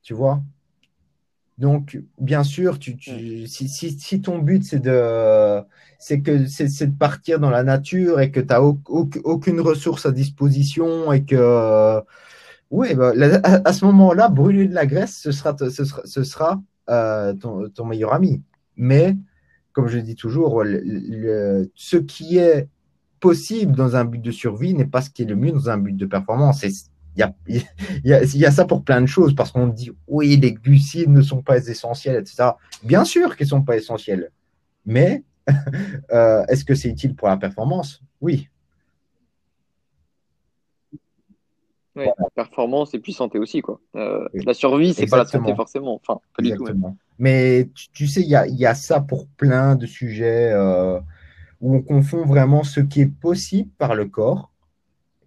[0.02, 0.42] tu vois.
[1.58, 5.62] Donc, bien sûr, tu, tu, si, si, si, ton but c'est de,
[6.00, 10.12] c'est que c'est de partir dans la nature et que tu n'as aucune ressource à
[10.12, 12.02] disposition et que
[12.74, 17.86] oui, bah, à, ce moment-là, brûler de la graisse, ce sera, ce sera, euh, ton,
[17.86, 18.42] meilleur ami.
[18.76, 19.16] Mais,
[19.74, 22.68] comme je dis toujours, ce qui est
[23.20, 25.78] possible dans un but de survie n'est pas ce qui est le mieux dans un
[25.78, 26.66] but de performance.
[27.16, 27.30] Il
[28.04, 31.42] y a, ça pour plein de choses, parce qu'on dit, oui, les glucides ne sont
[31.42, 32.52] pas essentiels, etc.
[32.84, 34.32] Bien sûr qu'ils ne sont pas essentiels.
[34.86, 35.24] Mais,
[36.12, 38.02] euh, est-ce que c'est utile pour la performance?
[38.22, 38.50] Oui.
[42.36, 43.62] performance et puis santé aussi.
[43.62, 43.80] Quoi.
[43.96, 45.96] Euh, la survie, c'est pas la santé forcément.
[45.96, 46.66] Enfin, pas du tout.
[47.20, 51.00] Mais tu, sais, il y a, y a, ça pour plein de sujets euh,
[51.62, 54.53] où on confond vraiment ce qui est possible par le corps.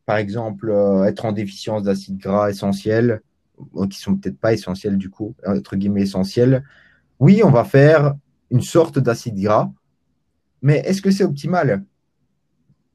[0.07, 3.21] Par exemple, euh, être en déficience d'acides gras essentiels,
[3.91, 6.63] qui sont peut-être pas essentiels du coup, entre guillemets essentiels.
[7.19, 8.15] Oui, on va faire
[8.51, 9.71] une sorte d'acide gras,
[10.63, 11.85] mais est-ce que c'est optimal?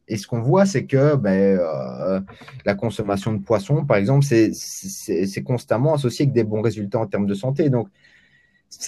[0.07, 2.19] Et ce qu'on voit, c'est que ben, euh,
[2.65, 7.27] la consommation de poissons, par exemple, c'est constamment associé avec des bons résultats en termes
[7.27, 7.69] de santé.
[7.69, 7.87] Donc,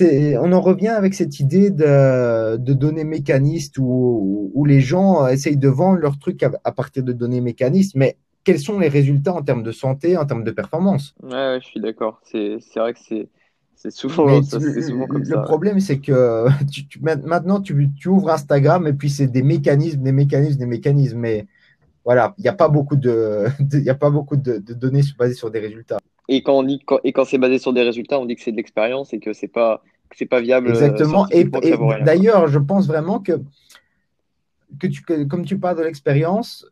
[0.02, 6.00] on en revient avec cette idée de, données mécanistes où, les gens essayent de vendre
[6.00, 9.72] leurs trucs à, partir de données mécanistes, mais quels sont les résultats en termes de
[9.72, 11.16] santé, en termes de performance?
[11.22, 12.22] Ouais, je suis d'accord.
[12.24, 13.28] C'est vrai que c'est
[13.84, 14.44] c'est souvent, comme
[15.26, 15.36] ça.
[15.36, 16.48] Le problème, c'est que
[17.02, 21.18] maintenant, tu, ouvres Instagram et puis c'est des mécanismes, des mécanismes, des mécanismes.
[21.18, 21.48] Mais
[22.06, 25.52] voilà, il n'y a pas beaucoup de, il a pas beaucoup de, données basées sur
[25.52, 25.98] des résultats.
[26.30, 28.52] Et quand on dit et quand c'est basé sur des résultats, on dit que c'est
[28.52, 29.82] de l'expérience et que c'est pas
[30.16, 30.68] c'est pas viable.
[30.68, 31.28] Euh, Exactement.
[31.30, 31.44] Et,
[32.04, 33.42] d'ailleurs, je pense vraiment que
[34.80, 36.66] que tu comme tu parles de l'expérience,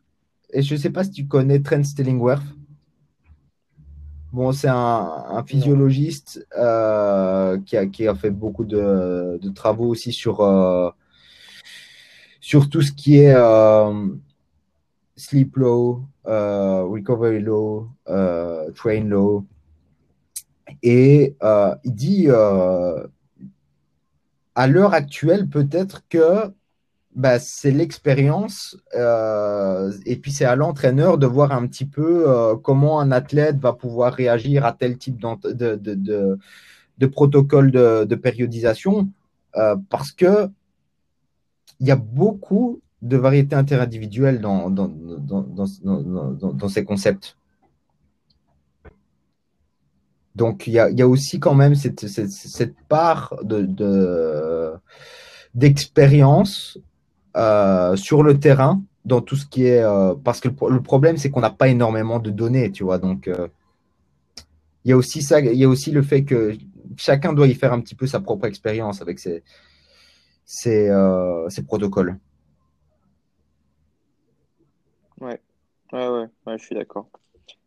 [0.52, 2.42] et je ne sais pas si tu connais Trent Stillingworth.
[4.32, 10.88] Bon, c'est un, physiologiste euh, qui, a, fait beaucoup de, travaux aussi sur, euh,
[12.40, 14.08] sur tout ce qui est euh,
[15.16, 17.88] sleep low, recovery low,
[18.74, 19.44] train low.
[20.82, 21.36] Et
[21.84, 22.28] il dit,
[24.54, 26.52] à l'heure actuelle, peut-être que
[27.14, 32.56] bah, c'est l'expérience euh, et puis c'est à l'entraîneur de voir un petit peu euh,
[32.56, 39.10] comment un athlète va pouvoir réagir à tel type de, protocole de, périodisation
[39.56, 40.48] euh, parce que
[41.80, 44.68] il y a beaucoup de variétés interindividuelles dans,
[46.68, 47.36] ces concepts.
[50.34, 54.72] Donc il y a, aussi quand même cette, part de
[55.54, 56.78] d'expérience
[57.36, 61.30] euh, sur le terrain dans tout ce qui est euh, parce que le, problème c'est
[61.30, 63.48] qu'on n'a pas énormément de données tu vois donc euh,
[64.84, 66.56] il y a aussi y a aussi le fait que
[66.96, 69.42] chacun doit y faire un petit peu sa propre expérience avec ses,
[70.44, 70.90] ses,
[71.66, 72.18] protocoles
[75.92, 77.08] ouais Ouais, ouais, je suis d'accord.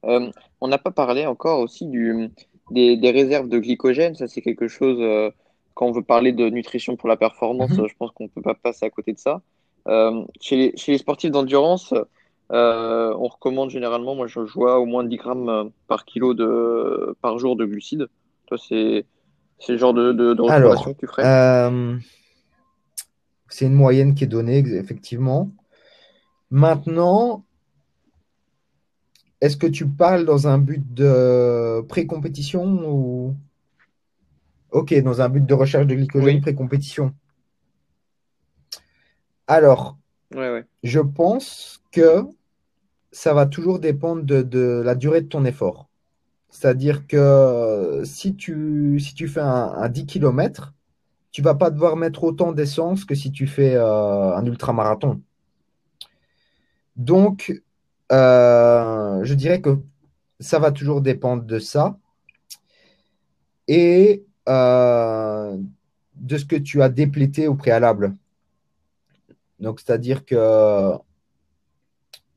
[0.05, 2.29] Euh, on n'a pas parlé encore aussi du,
[2.71, 4.15] des, réserves de glycogène.
[4.15, 5.31] Ça, c'est quelque chose, euh,
[5.73, 7.87] quand on veut parler de nutrition pour la performance, mhm.
[7.87, 9.41] je pense qu'on ne peut pas passer à côté de ça.
[9.87, 11.93] Euh, chez, les, chez les sportifs d'endurance,
[12.49, 17.55] on recommande généralement, moi je vois au moins 10 grammes par kilo de, par jour
[17.55, 18.07] de glucides.
[18.47, 19.05] Toi, c'est
[19.69, 21.23] le genre de, de, recommandation que tu ferais?
[23.47, 25.49] C'est une moyenne qui est donnée, effectivement.
[26.49, 27.44] Maintenant,
[29.41, 33.35] est-ce que tu parles dans un but de pré-compétition ou?
[34.71, 37.13] Ok, dans un but de recherche de glycogène pré-compétition.
[39.47, 39.97] Alors,
[40.83, 42.23] je pense que
[43.11, 45.87] ça va toujours dépendre de, la durée de ton effort.
[46.49, 50.73] C'est-à-dire que si tu, si tu fais un, 10 km,
[51.31, 55.21] tu vas pas devoir mettre autant d'essence que si tu fais euh, un ultramarathon.
[56.95, 57.61] Donc,
[58.11, 59.79] euh, je dirais que
[60.39, 61.97] ça va toujours dépendre de ça
[63.67, 65.57] et euh,
[66.15, 68.15] de ce que tu as déplété au préalable.
[69.59, 70.91] Donc, c'est-à-dire que,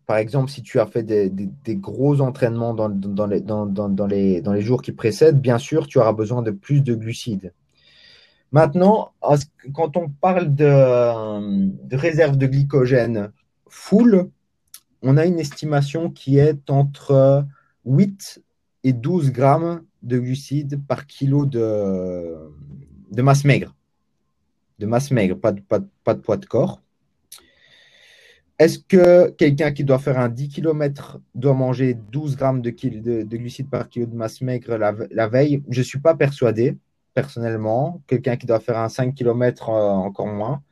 [0.06, 5.58] par exemple, si tu as fait des, gros entraînements dans, les, jours qui précèdent, bien
[5.58, 7.52] sûr, tu auras besoin de plus de glucides.
[8.52, 9.12] Maintenant,
[9.74, 13.32] quand on parle de, de réserve de glycogène
[13.68, 14.30] full,
[15.02, 17.46] on a une estimation qui est entre
[17.84, 18.42] 8
[18.84, 22.50] et 12 grammes de glucides par kilo de,
[23.16, 23.74] masse maigre.
[24.78, 26.80] De masse maigre, pas de, poids de corps.
[28.58, 33.36] Est-ce que quelqu'un qui doit faire un 10 km doit manger 12 grammes de, de,
[33.36, 35.62] glucides par kilo de masse maigre la, veille?
[35.68, 36.76] Je ne suis pas persuadé,
[37.14, 38.02] personnellement.
[38.08, 40.62] Quelqu'un qui doit faire un 5 km, euh, encore moins.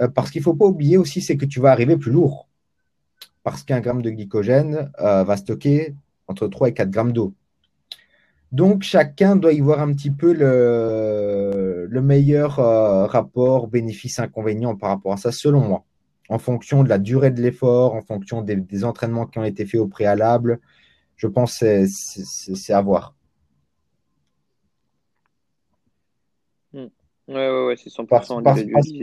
[0.00, 2.47] Euh, parce qu'il ne faut pas oublier aussi, c'est que tu vas arriver plus lourd
[3.42, 5.94] parce qu'un gramme de glycogène euh, va stocker
[6.26, 7.34] entre 3 et 4 grammes d'eau.
[8.52, 15.12] Donc, chacun doit y voir un petit peu le, meilleur euh, rapport bénéfice-inconvénient par rapport
[15.12, 15.84] à ça, selon moi,
[16.30, 19.80] en fonction de la durée de l'effort, en fonction des, entraînements qui ont été faits
[19.80, 20.60] au préalable.
[21.16, 23.14] Je pense que c'est à voir.
[27.28, 28.06] Ouais, ouais, ouais, c'est 100%
[28.42, 28.62] parce,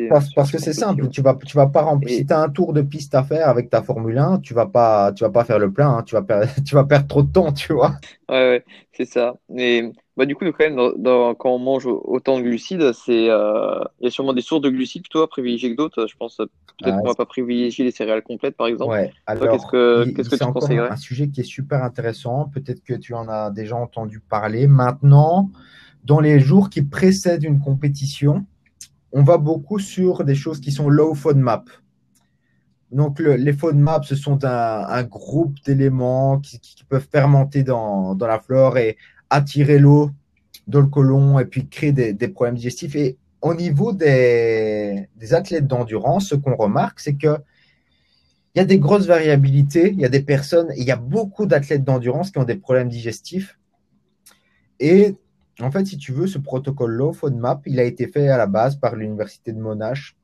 [0.09, 2.09] parce, parce, que c'est simple, tu vas, tu vas pas remplir.
[2.09, 4.65] Si tu as un tour de piste à faire avec ta Formule 1, tu vas
[4.65, 6.03] pas, tu vas pas faire le plein, hein.
[6.03, 7.91] tu, vas perdre, tu vas perdre trop de temps, tu vois.
[8.27, 9.35] Ouais, ouais, c'est ça.
[9.47, 14.05] Mais bah, du coup, quand même, dans, quand on mange autant de glucides, euh, il
[14.05, 16.07] y a sûrement des sources de glucides plutôt à privilégier que d'autres.
[16.07, 18.91] Je pense peut-être qu'on va pas privilégier les céréales complètes, par exemple.
[18.91, 20.89] Ouais, alors, qu'est-ce que, qu'est-ce que tu conseillerais?
[20.89, 22.49] un sujet qui est super intéressant.
[22.51, 24.65] Peut-être que tu en as déjà entendu parler.
[24.65, 25.51] Maintenant,
[26.05, 28.45] dans les jours qui précèdent une compétition,
[29.11, 31.69] on va beaucoup sur des choses qui sont low FODMAP.
[32.91, 38.97] Donc, les FODMAP, ce sont un, groupe d'éléments qui, peuvent fermenter dans, la flore et
[39.29, 40.11] attirer l'eau
[40.67, 42.95] dans le côlon et puis créer des, problèmes digestifs.
[42.95, 47.37] Et au niveau des, des athlètes d'endurance, ce qu'on remarque, c'est que
[48.53, 49.91] il y a des grosses variabilités.
[49.91, 52.87] Il y a des personnes, il y a beaucoup d'athlètes d'endurance qui ont des problèmes
[52.87, 53.59] digestifs.
[54.79, 55.15] Et
[55.61, 58.75] en fait, si tu veux, ce protocole-là, FODMAP, il a été fait à la base
[58.75, 60.15] par l'université de Monash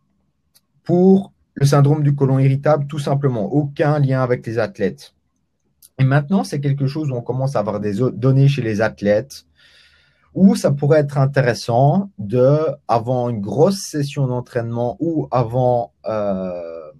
[0.83, 3.45] pour le syndrome du côlon irritable, tout simplement.
[3.45, 5.13] Aucun lien avec les athlètes.
[5.99, 9.45] Et maintenant, c'est quelque chose où on commence à avoir des données chez les athlètes,
[10.33, 12.57] où ça pourrait être intéressant de,
[12.87, 16.91] avant une grosse session d'entraînement ou avant, euh,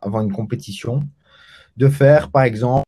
[0.00, 1.04] avant une compétition,
[1.76, 2.84] de faire, par exemple,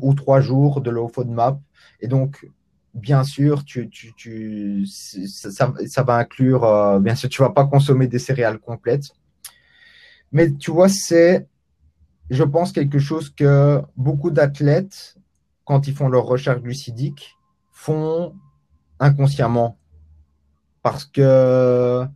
[0.00, 1.60] ou trois jours de low FODMAP.
[2.00, 2.48] Et donc,
[2.94, 8.58] bien sûr, tu, ça, va inclure, euh, bien sûr, tu vas pas consommer des céréales
[8.58, 9.10] complètes.
[10.32, 11.46] Mais tu vois, c'est,
[12.30, 15.16] je pense, quelque chose que beaucoup d'athlètes,
[15.64, 17.36] quand ils font leur recherche glucidique,
[17.72, 18.34] font
[19.00, 19.78] inconsciemment.
[20.82, 22.06] Parce que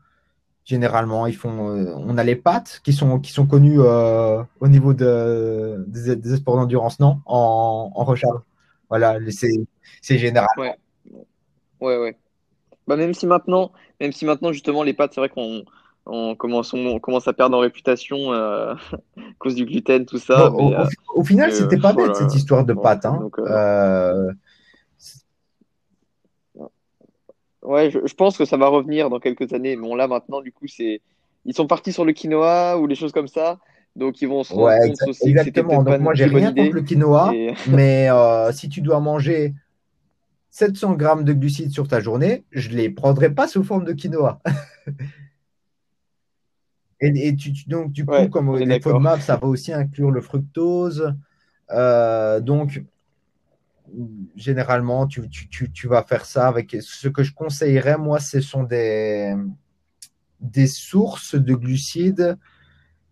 [0.64, 4.68] généralement, ils font, euh, on a les pattes qui sont, qui sont connues euh, au
[4.68, 7.20] niveau de, des, sports d'endurance, non?
[7.26, 8.40] En, en recharge.
[8.88, 9.66] Voilà, c'est
[10.00, 10.48] général.
[10.56, 10.74] Ouais.
[11.80, 12.16] ouais, ouais.
[12.86, 15.64] Bah, même si maintenant, même si maintenant justement les pâtes, c'est vrai qu'on
[16.06, 18.74] on commence, on commence à perdre en réputation euh,
[19.16, 20.50] à cause du gluten, tout ça.
[20.52, 23.06] au, euh, final, c'était pas bête cette histoire de pâtes.
[23.06, 23.30] Hein.
[23.38, 24.32] Euh,
[27.62, 29.76] ouais, je, je, pense que ça va revenir dans quelques années.
[29.76, 31.00] Mais bon, là maintenant, du coup, c'est
[31.44, 33.58] ils sont partis sur le quinoa ou les choses comme ça.
[33.94, 35.82] Donc, ils vont se rendre compte aussi exactement.
[35.82, 37.32] Donc, moi, j'ai rien contre le quinoa,
[37.68, 39.54] mais euh, si tu dois manger
[40.52, 43.94] 700 grammes de glucides sur ta journée, je ne les prendrai pas sous forme de
[43.94, 44.40] quinoa.
[47.00, 47.34] Et,
[47.66, 51.12] donc, du coup, comme les FODMAP, ça va aussi inclure le fructose.
[51.72, 52.84] Euh, donc,
[54.36, 56.76] généralement, tu, vas faire ça avec.
[56.80, 59.34] Ce que je conseillerais, moi, ce sont des,
[60.38, 62.38] des sources de glucides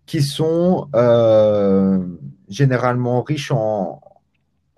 [0.07, 2.07] qui sont euh,
[2.49, 4.01] généralement riches en,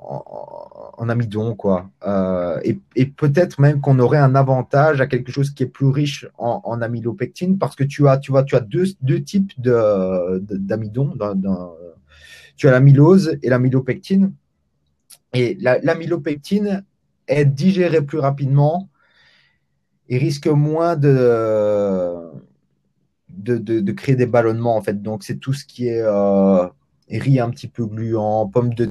[0.05, 1.91] en, amidon, quoi.
[2.07, 6.27] Euh, et, peut-être même qu'on aurait un avantage à quelque chose qui est plus riche
[6.39, 11.15] en, amylopectine parce que tu as, tu vois, tu as deux, deux types d'amidon.
[12.57, 14.33] tu as l'amylose et l'amylopectine.
[15.35, 16.85] Et l'amylopectine
[17.27, 18.89] est digérée plus rapidement
[20.09, 22.31] et risque moins de,
[23.29, 25.03] de, créer des ballonnements, en fait.
[25.03, 26.67] Donc, c'est tout ce qui est euh,
[27.09, 28.91] riz un petit peu gluant, pommes de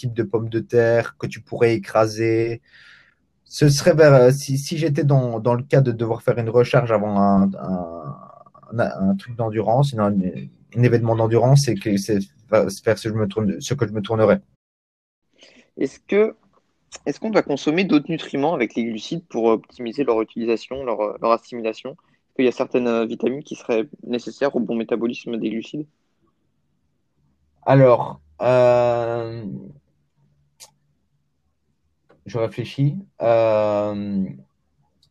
[0.00, 2.62] type de pommes de terre que tu pourrais écraser.
[3.44, 6.92] Ce serait vers, si, si j'étais dans, dans, le cas de devoir faire une recharge
[6.92, 7.50] avant un,
[8.78, 10.14] un, truc d'endurance, un,
[10.74, 14.40] événement d'endurance, c'est que c'est faire ce, je me tourne, ce que je me tournerais.
[15.76, 16.34] Est-ce que
[17.06, 21.30] est-ce qu'on doit consommer d'autres nutriments avec les glucides pour optimiser leur utilisation, leur, leur
[21.30, 21.90] assimilation?
[21.90, 25.86] Est-ce qu'il y a certaines vitamines qui seraient nécessaires au bon métabolisme des glucides?
[27.62, 29.44] Alors, euh,
[32.30, 32.96] je réfléchis.
[33.20, 34.24] Euh,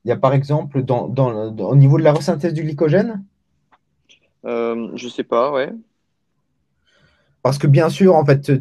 [0.06, 3.24] il y a par exemple, dans, au niveau de la resynthèse du glycogène?
[4.46, 5.72] Euh, Je sais pas, ouais.
[7.44, 8.52] Parce que bien sûr, en fait,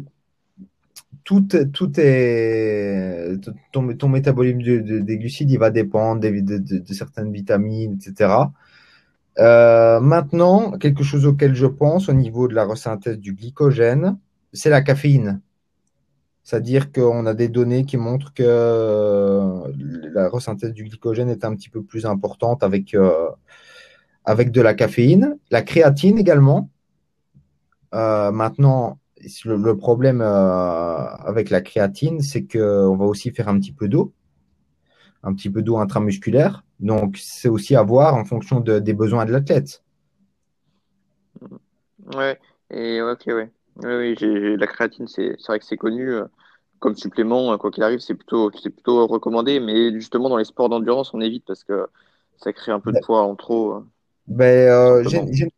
[1.23, 3.37] tout, tout est.
[3.71, 4.61] Ton, ton métabolisme
[5.01, 8.33] des glucides, il va dépendre de, certaines vitamines, etc.
[9.37, 14.17] Euh, maintenant, quelque chose auquel je pense au niveau de la resynthèse du glycogène,
[14.53, 15.39] c'est la caféine.
[16.49, 19.71] C'est-à-dire qu'on a des données qui montrent que euh,
[20.15, 23.29] la resynthèse du glycogène est un petit peu plus importante avec, euh,
[24.25, 25.37] avec de la caféine.
[25.51, 26.71] La créatine également.
[27.93, 28.97] Euh, maintenant,
[29.45, 34.11] le, problème avec la créatine, c'est qu'on va aussi faire un petit peu d'eau,
[35.21, 36.63] un petit peu d'eau intramusculaire.
[36.79, 39.83] Donc, c'est aussi à voir en fonction des besoins de l'athlète.
[42.15, 42.39] Ouais,
[42.71, 43.51] et ok, ouais.
[43.83, 46.25] Oui, oui la créatine, c'est vrai que c'est connu euh,
[46.79, 50.69] comme supplément, euh, quoi qu'il arrive, c'est plutôt, plutôt recommandé, mais justement dans les sports
[50.69, 51.87] d'endurance, on évite parce que
[52.37, 53.73] ça crée un peu de poids en trop.
[53.75, 53.79] Euh,
[54.27, 55.03] ben,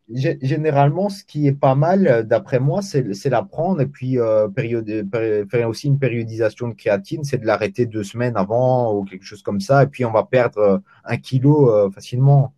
[0.09, 5.87] généralement, ce qui est pas mal, d'après moi, c'est la prendre et puis faire aussi
[5.87, 9.83] une périodisation de créatine, c'est de l'arrêter deux semaines avant ou quelque chose comme ça,
[9.83, 12.53] et puis on va perdre un kilo facilement.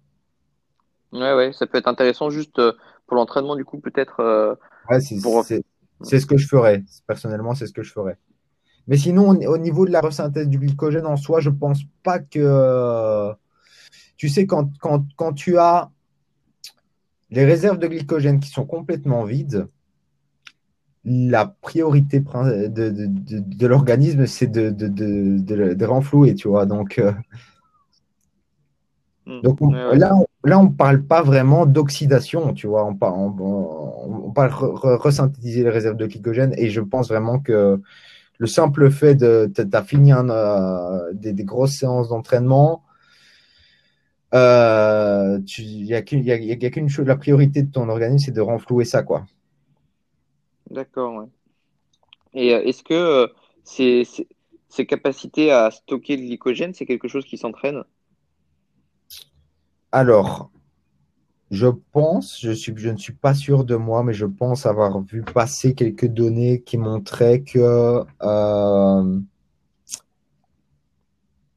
[1.11, 2.61] Ouais, ouais, ça peut être intéressant juste
[3.07, 4.57] pour l'entraînement, du coup, peut-être
[4.90, 6.84] c'est ce que je ferais.
[7.08, 8.18] Personnellement, c'est ce que je ferais.
[8.88, 12.20] Mais sinon, au niveau de la resynthèse du glycogène en soi, je ne pense pas
[12.20, 13.34] que.
[14.18, 15.90] Tu sais, quand, quand, tu as
[17.30, 19.68] les réserves de glycogène qui sont complètement vides,
[21.06, 26.66] la priorité de, de, l'organisme, c'est de, de, renflouer, tu vois.
[26.66, 27.12] Donc, euh,
[29.26, 29.42] hmm.
[29.42, 29.60] donc
[29.94, 30.14] là,
[30.44, 32.86] là, on ne parle pas vraiment d'oxydation, tu vois.
[32.86, 34.34] On, parle, on,
[34.98, 37.82] resynthétiser les réserves de glycogène et je pense vraiment que
[38.38, 42.84] le simple fait de tu fini euh, des, grosses séances d'entraînement,
[44.34, 49.26] euh, chose, la priorité de ton organisme, c'est de renflouer ça, quoi.
[50.72, 51.28] D'accord.
[52.34, 53.32] Et euh, est-ce que
[53.64, 54.04] ces,
[54.68, 57.84] ces capacités à stocker le glycogène, c'est quelque chose qui s'entraîne?
[59.94, 60.50] Alors,
[61.52, 65.76] je pense, je, ne suis pas sûr de moi, mais je pense avoir vu passer
[65.76, 69.20] quelques données qui montraient que euh,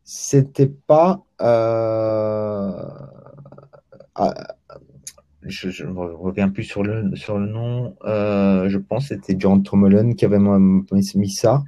[0.05, 1.25] c'était pas.
[1.41, 2.85] Euh,
[4.17, 4.35] ah,
[5.43, 7.97] je ne reviens plus sur le, sur le nom.
[8.05, 11.65] Euh, je pense que c'était John Trommelin qui avait mis ça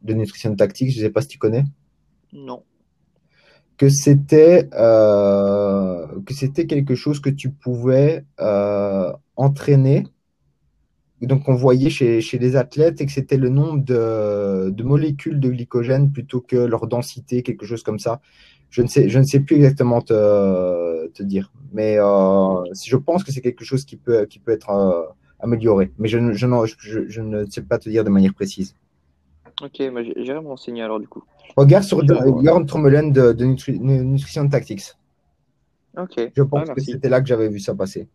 [0.00, 0.92] de nutrition tactique.
[0.92, 1.64] Je ne sais pas si tu connais.
[2.32, 2.64] Non
[3.76, 10.04] que c'était euh, que c'était quelque chose que tu pouvais euh, entraîner.
[11.22, 15.40] donc on voyait chez, chez, les athlètes et que c'était le nombre de, de, molécules
[15.40, 18.20] de glycogène plutôt que leur densité, quelque chose comme ça.
[18.70, 23.24] Je ne sais, je ne sais plus exactement te, te dire, mais euh, je pense
[23.24, 25.92] que c'est quelque chose qui peut, qui peut être amélioré.
[25.98, 28.74] Mais je, je, je ne sais pas te dire de manière précise.
[29.62, 29.76] Ok,
[30.16, 31.22] j'irai me renseigner alors du coup.
[31.56, 34.94] Regarde sur Jörn Trommelen de, de Nutrition Tactics.
[35.96, 36.32] Ok.
[36.36, 38.08] Je pense que c'était là que j'avais vu ça passer.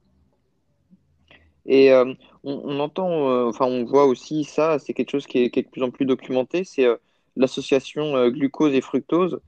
[1.66, 2.14] Et euh,
[2.44, 5.84] on, entend, euh, enfin on voit aussi ça, c'est quelque chose qui est, de plus
[5.84, 6.96] en plus documenté, c'est euh,
[7.36, 9.40] l'association glucose et fructose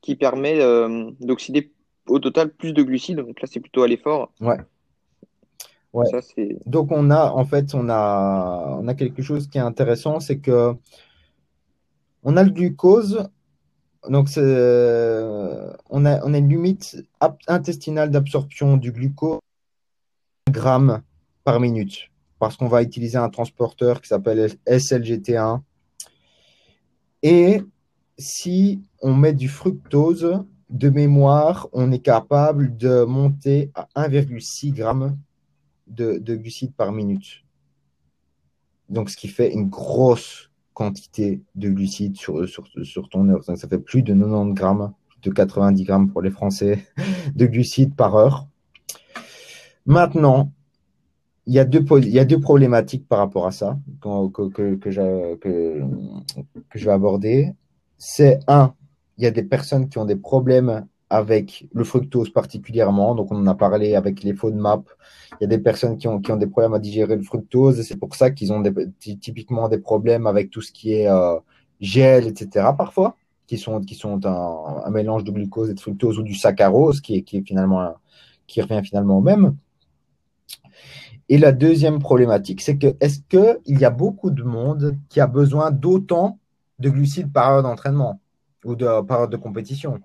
[0.00, 0.58] qui permet
[1.20, 1.72] d'oxyder
[2.08, 3.18] au total plus de glucides.
[3.18, 4.32] Donc là, c'est plutôt à l'effort.
[4.40, 4.58] Ouais.
[6.66, 10.38] Donc on a en fait on a on a quelque chose qui est intéressant, c'est
[10.38, 10.74] que
[12.28, 13.26] on a le glucose.
[14.08, 17.02] Donc on a on a une limite
[17.48, 19.40] intestinale d'absorption du glucose
[20.50, 21.02] grammes
[21.42, 25.62] par minute parce qu'on va utiliser un transporteur qui s'appelle SLGT1.
[27.22, 27.62] Et
[28.18, 34.84] si on met du fructose, de mémoire, on est capable de monter à 1,6 g
[35.86, 37.42] de, de, glucides par minute.
[38.90, 40.47] Donc, ce qui fait une grosse
[40.78, 43.42] quantité de glucides sur, sur, ton heure.
[43.42, 46.84] ça fait plus de 90 grammes, de 90 grammes pour les Français,
[47.34, 48.46] de glucides par heure.
[49.86, 50.52] Maintenant,
[51.46, 54.76] il y, a deux, il y a deux problématiques par rapport à ça que, que,
[54.76, 57.54] que, que je vais aborder.
[57.96, 58.72] C'est un,
[59.16, 63.14] il y a des personnes qui ont des problèmes avec le fructose particulièrement.
[63.14, 64.82] Donc, on en a parlé avec les FODMAP.
[65.32, 67.82] Il y a des personnes qui ont, qui ont des problèmes à digérer le fructose.
[67.82, 68.72] C'est pour ça qu'ils ont des,
[69.16, 71.36] typiquement des problèmes avec tout ce qui est euh,
[71.80, 72.66] gel, etc.
[72.76, 76.34] parfois, qui sont, qui sont un, un, mélange de glucose et de fructose ou du
[76.34, 77.94] saccharose, qui, est, qui, est finalement,
[78.46, 79.56] qui revient finalement au même.
[81.30, 85.26] Et la deuxième problématique, c'est que est-ce qu'il y a beaucoup de monde qui a
[85.26, 86.38] besoin d'autant
[86.78, 88.20] de glucides par heure d'entraînement
[88.64, 90.00] ou de, par heure de compétition?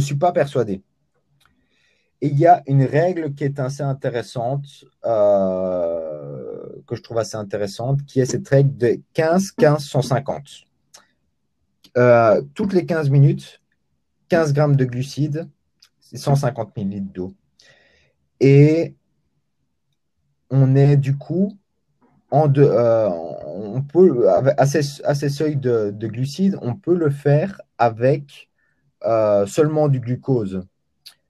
[0.00, 0.82] Suis pas persuadé.
[2.20, 7.36] Et il y a une règle qui est assez intéressante, euh, que je trouve assez
[7.36, 10.64] intéressante, qui est cette règle de 15-15-150.
[11.96, 13.60] Euh, toutes les 15 minutes,
[14.28, 15.48] 15 grammes de glucides,
[16.00, 17.34] c'est 150 millilitres d'eau.
[18.40, 18.94] Et
[20.50, 21.56] on est du coup
[22.30, 24.82] en de, euh, on peut à ces,
[25.28, 28.50] seuils de, glucides, on peut le faire avec
[29.04, 30.66] euh, seulement du glucose.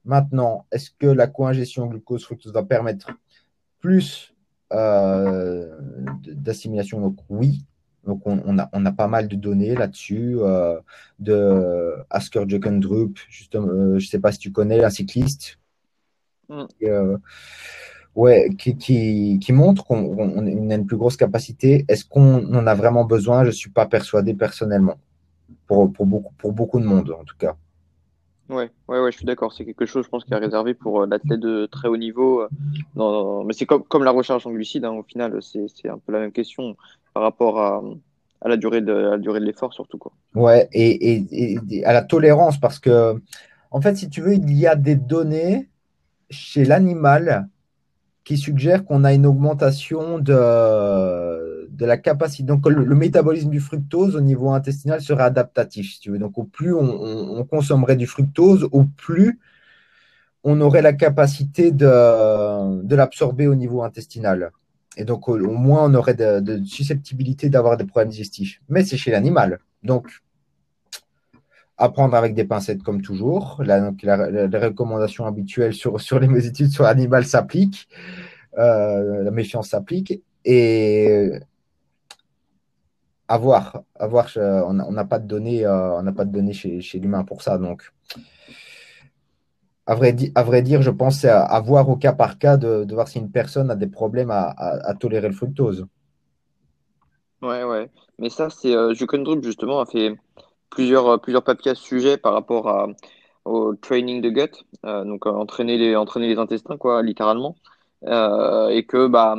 [0.05, 3.11] Maintenant, est-ce que la co-ingestion glucose-fructose va permettre
[3.79, 4.33] plus
[4.73, 5.75] euh,
[6.27, 7.01] d'assimilation?
[7.01, 7.65] Donc oui.
[8.05, 10.37] Donc on, a, on, a, pas mal de données là-dessus,
[11.17, 15.57] de Asker Drup, justement, je ne sais pas si tu connais, un cycliste.
[16.49, 16.65] Mm
[18.15, 21.85] ouais, qui, qui, qui montre qu'on a une plus grosse capacité.
[21.87, 23.43] Est-ce qu'on en a vraiment besoin?
[23.43, 24.97] Je ne suis pas persuadé personnellement,
[25.67, 27.55] pour, pour, beaucoup, pour beaucoup de monde en tout cas.
[28.49, 29.53] Ouais, ouais, ouais, je suis d'accord.
[29.53, 32.41] C'est quelque chose, je pense, qui est réservé pour euh, l'athlète de très haut niveau.
[32.97, 36.11] Euh, mais c'est comme, comme la recharge en glucides, hein, au final, c'est un peu
[36.11, 36.75] la même question
[37.13, 37.81] par rapport à,
[38.41, 39.97] à la durée de, la durée de l'effort, surtout.
[39.97, 40.11] Quoi.
[40.35, 43.19] Ouais, et, et, à la tolérance, parce que,
[43.71, 45.67] en fait, si tu veux, il y a des données
[46.29, 47.49] chez l'animal
[48.23, 52.43] qui suggère qu'on a une augmentation de, de la capacité.
[52.43, 56.19] Donc, le, métabolisme du fructose au niveau intestinal serait adaptatif, si tu veux.
[56.19, 59.39] Donc, au plus on, consommerait du fructose, au plus
[60.43, 64.51] on aurait la capacité de, de l'absorber au niveau intestinal.
[64.97, 68.61] Et donc, au, moins, on aurait de, susceptibilité d'avoir des problèmes digestifs.
[68.69, 69.59] Mais c'est chez l'animal.
[69.83, 70.07] Donc,
[71.77, 73.61] à prendre avec des pincettes comme toujours.
[73.65, 77.87] Donc, les recommandations habituelles sur, sur les études sur l'animal s'appliquent.
[78.57, 80.21] Euh, la méfiance s'applique.
[80.45, 81.31] Et
[83.27, 87.23] à voir, on n'a pas de données, euh, on n'a pas de données chez, l'humain
[87.23, 87.57] pour ça.
[87.57, 87.91] Donc,
[89.87, 92.85] à vrai, à vrai dire, je pense à, à, voir au cas par cas de,
[92.93, 95.85] voir si une personne a des problèmes à, tolérer le fructose.
[97.41, 97.89] Ouais, ouais.
[98.19, 98.75] Mais ça, c'est.
[98.75, 100.15] Euh, justement, a fait
[100.69, 102.89] plusieurs, euh, plusieurs papiers à ce sujet par rapport
[103.45, 107.55] au training de gut, euh, donc entraîner, les, entraîner les intestins, quoi, littéralement.
[108.03, 109.35] et que bah,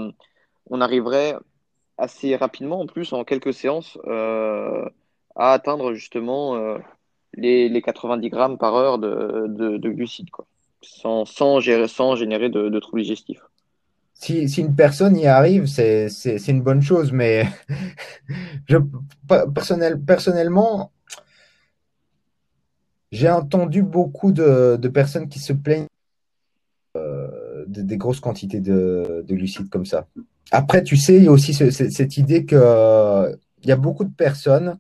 [0.70, 1.36] on arriverait
[1.98, 6.78] assez rapidement, en plus, en quelques séances, à atteindre justement
[7.34, 10.46] les, les 90 grammes par heure de, de, glucides, quoi,
[10.82, 13.42] sans, sans, gérer, sans générer de, de troubles digestifs.
[14.14, 16.08] Si, si, une personne y arrive, c'est
[16.48, 17.44] une bonne chose, mais
[18.66, 18.78] je,
[19.54, 20.90] personnel, personnellement,
[23.12, 25.86] j'ai entendu beaucoup de, personnes qui se plaignent
[26.96, 30.06] euh, des grosses quantités de, glucides comme ça.
[30.50, 34.78] Après, tu sais, il y a aussi cette idée qu'il y a beaucoup de personnes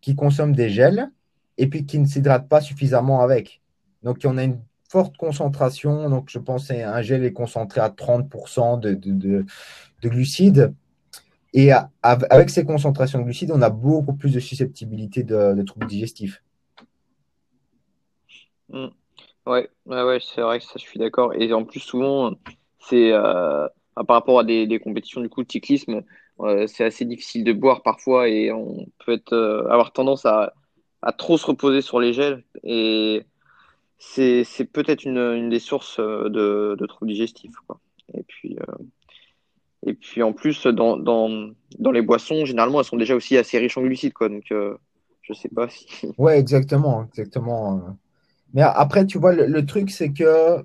[0.00, 1.10] qui consomment des gels
[1.58, 3.60] et puis qui ne s'hydratent pas suffisamment avec.
[4.02, 6.08] Donc, on a une forte concentration.
[6.08, 9.44] Donc, je pense qu'un gel est concentré à 30% de, de,
[10.02, 10.74] glucides.
[11.54, 11.70] Et
[12.02, 16.42] avec ces concentrations de glucides, on a beaucoup plus de susceptibilité de troubles digestifs.
[18.72, 18.88] Mm.
[19.46, 21.34] Ouais, ouais, ouais, c'est vrai que ça, je suis d'accord.
[21.34, 22.32] Et en plus, souvent,
[22.78, 26.02] c'est euh, par rapport à des, compétitions du coup de cyclisme,
[26.40, 30.54] euh, c'est assez difficile de boire parfois et on peut être, euh, avoir tendance à,
[31.18, 32.44] trop se reposer sur les gels.
[32.64, 33.24] Et
[33.98, 37.54] c'est, peut-être une, des sources de, troubles digestifs.
[37.66, 37.80] Quoi.
[38.14, 38.56] Et puis,
[40.00, 43.76] puis en plus, dans, dans, dans, les boissons, généralement, elles sont déjà aussi assez riches
[43.76, 44.12] en glucides.
[44.12, 44.76] Quoi, donc, euh,
[45.22, 45.88] je sais pas si.
[46.18, 47.04] Ouais, exactement.
[47.06, 47.96] exactement.
[48.54, 50.62] Mais après, tu vois, le, truc, c'est que euh,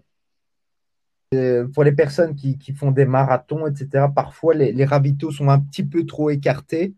[1.31, 5.59] pour les personnes qui, qui, font des marathons, etc., parfois les, les, ravitaux sont un
[5.59, 6.93] petit peu trop écartés.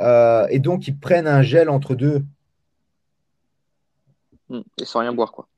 [0.00, 2.24] Euh, et donc, ils prennent un gel entre deux.
[4.48, 5.48] Hmm, et sans rien boire, quoi.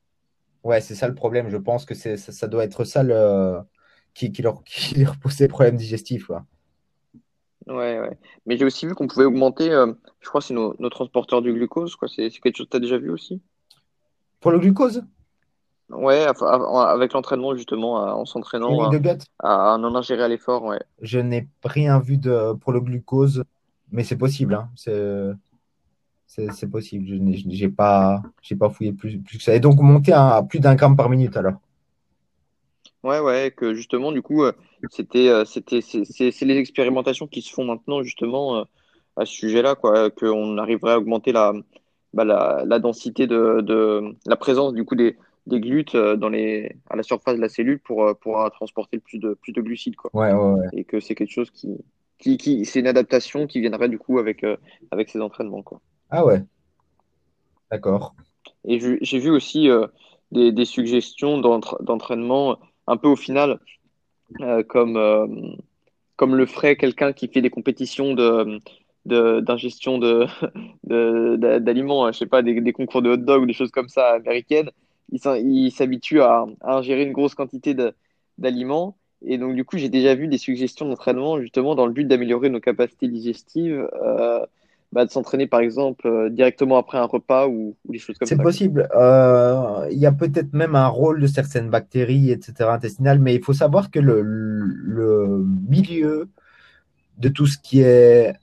[0.63, 1.49] Ouais, c'est ça le problème.
[1.49, 3.59] Je pense que ça, ça doit être ça le,
[4.13, 6.25] qui, leur, qui leur pose des problèmes digestifs.
[6.25, 6.45] Quoi.
[7.67, 8.17] Ouais, ouais.
[8.45, 11.53] Mais j'ai aussi vu qu'on pouvait augmenter, euh, je crois, c'est nos, nos, transporteurs du
[11.53, 11.95] glucose.
[11.95, 12.07] Quoi.
[12.07, 13.41] C'est, quelque chose que tu as déjà vu aussi?
[14.39, 15.03] Pour le glucose?
[15.89, 18.91] Ouais, avec l'entraînement, justement, en s'entraînant à,
[19.39, 20.63] à, en ingérer à l'effort.
[20.63, 20.79] Ouais.
[21.01, 23.43] Je n'ai rien vu de, pour le glucose,
[23.91, 24.55] mais c'est possible.
[24.55, 24.69] Hein.
[24.75, 27.05] C'est, possible.
[27.07, 28.21] Je n'ai pas,
[28.59, 29.53] pas fouillé plus, plus que ça.
[29.53, 31.59] Et donc, monter à plus d'un gramme par minute alors?
[33.05, 34.51] Ouais, ouais, que justement, du coup, euh,
[34.89, 38.63] c'était, euh, c'était, c'est les expérimentations qui se font maintenant, justement, euh,
[39.15, 41.53] à ce sujet-là, quoi, qu'on arriverait à augmenter la,
[42.13, 46.75] bah, la, la, densité de, de, la présence, du coup, des, des glutes dans les,
[46.89, 49.95] à la surface de la cellule pour, pour transporter le plus de, plus de glucides,
[49.95, 50.09] quoi.
[50.13, 50.67] Ouais, ouais, ouais.
[50.73, 51.77] Et que c'est quelque chose qui,
[52.17, 54.45] qui, qui c'est une adaptation qui viendrait, du coup, avec,
[54.91, 55.81] avec ces entraînements, quoi.
[56.09, 56.41] Ah ouais.
[57.69, 58.15] D'accord.
[58.63, 59.69] Et j'ai vu aussi
[60.31, 62.57] des, des suggestions d'entraînement
[62.87, 63.59] un peu au final
[64.41, 65.27] euh, comme, euh,
[66.15, 68.59] comme le ferait quelqu'un qui fait des compétitions de
[69.05, 70.25] d'ingestion de,
[71.59, 73.87] d'aliments, de, je sais pas, des, des, concours de hot dog ou des choses comme
[73.87, 74.71] ça américaines,
[75.11, 77.75] il s'habitue à, à, ingérer une grosse quantité
[78.37, 78.97] d'aliments.
[79.25, 82.49] Et donc, du coup, j'ai déjà vu des suggestions d'entraînement justement dans le but d'améliorer
[82.49, 83.89] nos capacités digestives.
[84.01, 84.45] Euh,
[84.91, 88.35] bah, de s'entraîner par exemple euh, directement après un repas ou, des choses comme ça.
[88.35, 88.87] C'est possible.
[88.95, 93.43] Euh, il y a peut-être même un rôle de certaines bactéries, etc., intestinales, mais il
[93.43, 96.29] faut savoir que le, le milieu
[97.17, 98.35] de tout ce qui est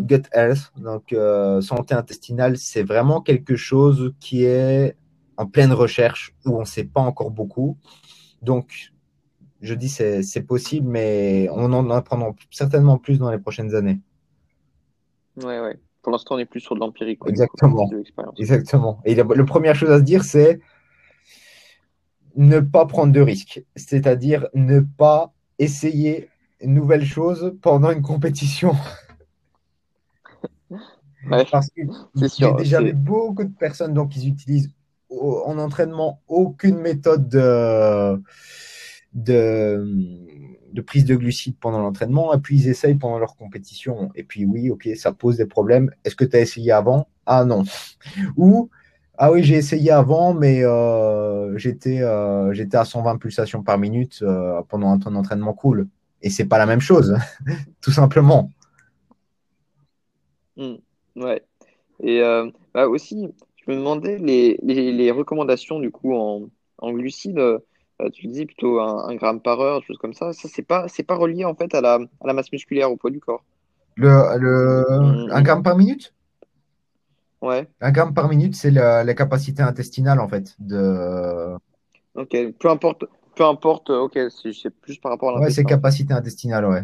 [0.00, 1.14] gut health, donc
[1.62, 4.96] santé intestinale, c'est vraiment quelque chose qui est
[5.40, 7.78] en pleine recherche où on ne sait pas encore beaucoup.
[8.42, 8.92] Donc,
[9.62, 14.00] je dis c'est possible, mais on en apprendra certainement plus dans les prochaines années.
[15.38, 15.78] Ouais, ouais.
[16.02, 17.20] Pour l'instant, on est plus sur de l'empirique.
[17.26, 17.90] Exactement.
[18.36, 19.00] Exactement.
[19.06, 20.60] Et la, première chose à se dire, c'est
[22.36, 23.64] ne pas prendre de risques.
[23.76, 26.28] C'est-à-dire ne pas essayer
[26.60, 28.74] une nouvelle chose pendant une compétition.
[31.30, 31.82] Parce que
[32.36, 34.70] j'ai déjà beaucoup de personnes donc ils utilisent
[35.10, 38.22] en entraînement aucune méthode de,
[40.86, 44.10] prise de glucides pendant l'entraînement, et puis ils essayent pendant leur compétition.
[44.14, 45.90] Et puis oui, ok, ça pose des problèmes.
[46.04, 47.08] Est-ce que tu as essayé avant?
[47.26, 47.64] Ah non.
[48.36, 48.70] Ou
[49.22, 54.62] ah oui, j'ai essayé avant, mais euh, j'étais euh, à 120 pulsations par minute euh,
[54.66, 55.88] pendant un temps d'entraînement cool.
[56.22, 57.18] Et c'est pas la même chose,
[57.82, 58.50] tout simplement.
[60.56, 60.76] Hmm,
[61.16, 61.44] ouais.
[62.02, 62.22] Et
[62.72, 63.28] bah aussi,
[63.70, 66.48] me demandais les, les, recommandations du coup en,
[66.78, 67.60] en glucides
[68.00, 70.32] euh, tu dis plutôt un, gramme par heure, choses comme ça.
[70.32, 72.96] Ça, c'est pas, c'est pas relié en fait à la, à la, masse musculaire, au
[72.96, 73.44] poids du corps.
[73.96, 75.30] Le, le, mm.
[75.32, 76.14] Un gramme par minute?
[77.42, 77.68] Ouais.
[77.80, 80.54] Un gramme par minute, c'est la, la, capacité intestinale en fait.
[80.58, 81.56] De...
[82.14, 85.40] Ok, peu importe, peu importe, ok, c'est plus par rapport à.
[85.40, 86.82] Ouais, c'est capacité intestinale, ouais.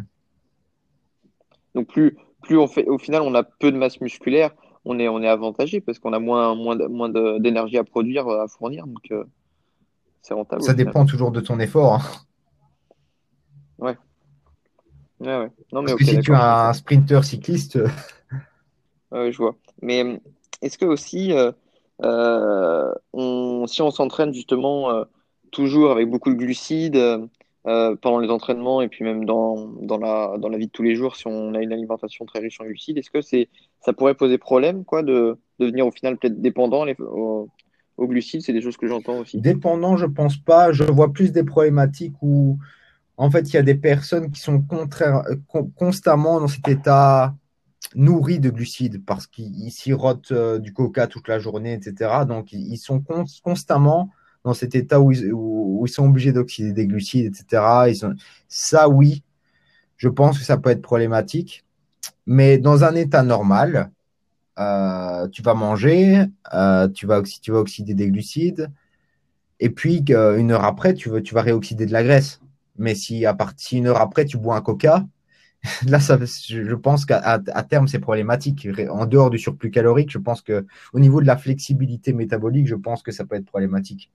[1.75, 4.51] Donc plus, plus on fait, au final on a peu de masse musculaire,
[4.87, 7.09] on est, on est avantagé parce qu'on a moins, moins, moins
[7.39, 8.87] d'énergie à produire, à fournir.
[8.87, 9.25] Donc, euh,
[10.61, 11.95] ça dépend toujours de ton effort.
[11.95, 12.01] Hein.
[13.79, 13.97] Ouais.
[15.21, 15.51] ouais, ouais.
[15.73, 17.79] Non, mais Parce que si tu es un sprinter cycliste.
[19.13, 19.55] Euh, je vois.
[19.83, 20.21] Mais
[20.63, 21.53] est-ce que aussi, euh,
[22.03, 25.05] euh, on, si on s'entraîne justement
[25.53, 27.01] toujours avec beaucoup de glucides
[27.63, 30.97] pendant les entraînements et puis même dans, dans, la, dans la vie de tous les
[30.97, 33.49] jours, si on a une alimentation très riche en glucides, est-ce que c'est,
[33.87, 37.49] ça pourrait poser problème quoi, de, devenir au final peut-être dépendant aux
[38.09, 39.41] glucides C'est des choses que j'entends aussi.
[39.41, 40.73] Dépendant, je pense pas.
[40.73, 42.59] Je vois plus des problématiques où,
[43.17, 45.23] en fait, il y a des personnes qui sont contraires,
[45.77, 47.35] constamment dans cet état
[47.95, 52.25] nourri de glucides parce qu'ils sirotent euh, du coca toute la journée, etc.
[52.27, 53.05] Donc, ils sont
[53.45, 54.11] constamment
[54.43, 57.63] dans cet état où ils, sont obligés d'oxyder des glucides, etc.
[58.49, 59.23] Ça, oui,
[59.97, 61.66] je pense que ça peut être problématique.
[62.27, 63.91] Mais dans un état normal,
[64.59, 66.25] euh, tu vas manger,
[66.55, 67.19] euh, tu, vas
[67.51, 68.71] oxyder des glucides,
[69.61, 72.41] et puis euh, une heure après, tu, vas réoxyder de la graisse.
[72.79, 75.07] Mais si à partir une heure après, tu bois un coca,
[75.87, 77.39] là, je pense qu'à
[77.69, 78.69] terme, c'est problématique.
[78.91, 82.75] En dehors du surplus calorique, je pense que au niveau de la flexibilité métabolique, je
[82.75, 84.11] pense que ça peut être problématique.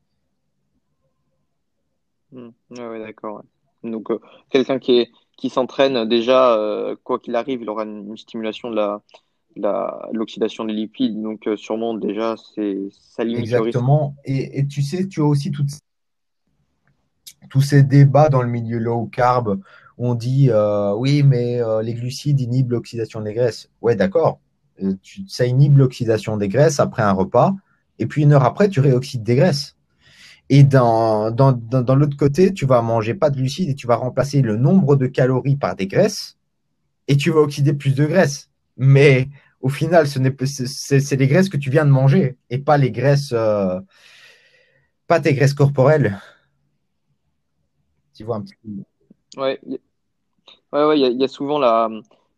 [2.31, 2.49] Mmh.
[2.69, 3.43] oui, d'accord.
[3.83, 4.07] Donc,
[4.49, 5.11] quelqu'un qui est,
[5.41, 11.19] qui s'entraîne déjà, quoi qu'il arrive, il aura une, stimulation de la, l'oxydation des lipides.
[11.19, 14.15] Donc, sûrement, déjà, c'est ça limite Exactement.
[14.23, 15.51] Et, tu sais, tu as aussi
[17.49, 19.59] tous ces débats dans le milieu low carb
[19.97, 20.49] on dit
[20.97, 23.69] oui, mais les glucides inhibent l'oxydation des graisses.
[23.81, 24.39] Ouais, d'accord.
[25.27, 27.55] ça inhibe l'oxydation des graisses après un repas.
[27.99, 29.76] Et puis, une heure après, tu réoxydes des graisses.
[30.53, 33.95] Et dans, dans, dans, l'autre côté, tu vas manger pas de glucides et tu vas
[33.95, 36.37] remplacer le nombre de calories par des graisses
[37.07, 38.49] et tu vas oxyder plus de graisses.
[38.75, 39.29] Mais
[39.61, 42.91] au final, ce n'est c'est, les graisses que tu viens de manger et pas les
[42.91, 43.79] graisses, euh,
[45.07, 46.19] pas tes graisses corporelles.
[48.13, 49.41] Tu vois un petit peu.
[49.41, 51.87] Ouais, ouais, ouais, il y, a souvent la,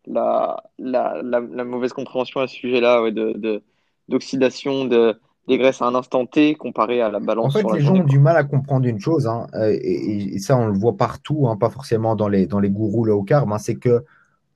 [0.06, 3.60] la, la, la, mauvaise compréhension à ce sujet-là, ouais, de,
[4.08, 7.56] d'oxydation de, des graisses à un instant T comparé à la balance.
[7.56, 10.56] En fait, les gens ont du mal à comprendre une chose, hein, euh, et, ça
[10.56, 13.58] on le voit partout, hein, pas forcément dans les, dans les gourous low carb, hein,
[13.58, 14.04] c'est que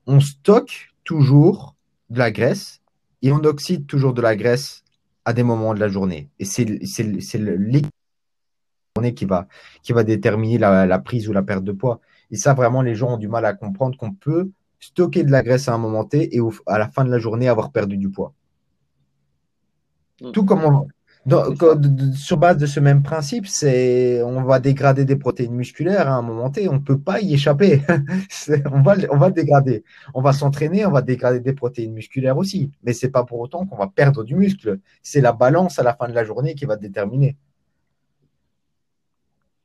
[0.06, 1.74] on stocke toujours
[2.10, 2.80] de la graisse
[3.22, 4.84] et on oxyde toujours de la graisse
[5.24, 6.30] à des moments de la journée.
[6.38, 7.82] Et c'est le
[8.96, 9.46] journée qui va,
[9.82, 12.00] qui va déterminer la, la, prise ou la perte de poids.
[12.30, 14.50] Et ça, vraiment, les gens ont du mal à comprendre qu'on peut
[14.80, 17.48] stocker de la graisse à un moment T et à la fin de la journée
[17.48, 18.32] avoir perdu du poids.
[20.20, 20.32] Mm.
[20.32, 20.86] Tout comme on,
[22.14, 26.22] sur base de ce même principe, c'est on va dégrader des protéines musculaires à un
[26.22, 27.82] moment T, on ne peut pas y échapper.
[28.72, 29.84] on, va, on va dégrader.
[30.14, 32.70] On va s'entraîner, on va dégrader des protéines musculaires aussi.
[32.82, 34.78] Mais ce n'est pas pour autant qu'on va perdre du muscle.
[35.02, 37.36] C'est la balance à la fin de la journée qui va déterminer.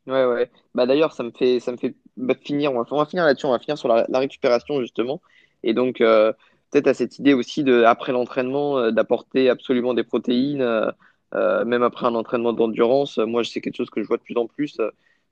[0.07, 0.51] Ouais, ouais.
[0.75, 2.73] Bah, D'ailleurs, ça me fait, ça me fait bah, finir.
[2.73, 5.21] On va, finir là-dessus, on va finir sur la, récupération justement.
[5.63, 6.33] Et donc, euh,
[6.73, 10.91] peut-être à cette idée aussi de, après l'entraînement, euh, d'apporter absolument des protéines, euh,
[11.35, 13.19] euh, même après un entraînement d'endurance.
[13.19, 14.81] Moi, c'est quelque chose que je vois de plus en plus,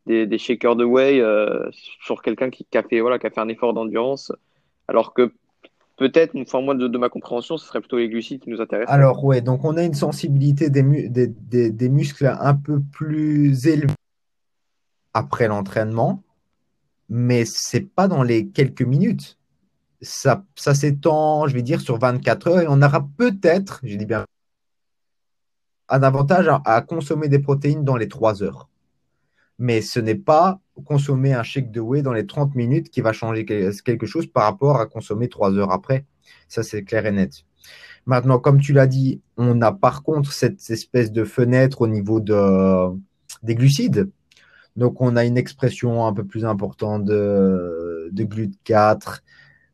[0.05, 1.21] des, shakers de whey
[1.99, 4.31] sur quelqu'un qui, a fait, voilà, qui a fait un effort d'endurance,
[4.87, 5.31] alors que
[5.97, 8.93] peut-être, enfin, moi, de, ma compréhension, ce serait plutôt les glucides qui nous intéressent.
[8.93, 13.67] Alors, ouais, donc on a une sensibilité des, des, des, des muscles un peu plus
[13.67, 13.93] élevée
[15.13, 16.23] après l'entraînement,
[17.09, 19.37] mais c'est pas dans les quelques minutes
[20.01, 24.25] ça, s'étend, je vais dire, sur 24 heures et on aura peut-être, je dis bien,
[25.89, 28.69] un avantage à, consommer des protéines dans les 3 heures.
[29.59, 33.13] Mais ce n'est pas consommer un shake de whey dans les 30 minutes qui va
[33.13, 36.05] changer quelque chose par rapport à consommer 3 heures après.
[36.47, 37.43] Ça, c'est clair et net.
[38.05, 42.19] Maintenant, comme tu l'as dit, on a par contre cette espèce de fenêtre au niveau
[42.19, 42.97] de,
[43.43, 44.09] des glucides.
[44.75, 49.19] Donc, on a une expression un peu plus importante de, de GLUT4,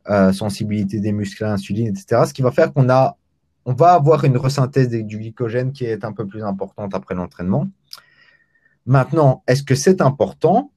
[0.09, 2.23] euh, sensibilité des muscles à l'insuline, etc.
[2.27, 3.17] Ce qui va faire qu'on a,
[3.65, 7.67] on va avoir une resynthèse du glycogène qui est un peu plus importante après l'entraînement.
[8.85, 10.71] Maintenant, est-ce que c'est important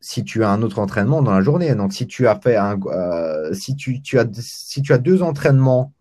[0.00, 1.74] si tu as un autre entraînement dans la journée?
[1.74, 5.92] Donc, si tu as fait un, euh, si tu, as, si tu as deux entraînements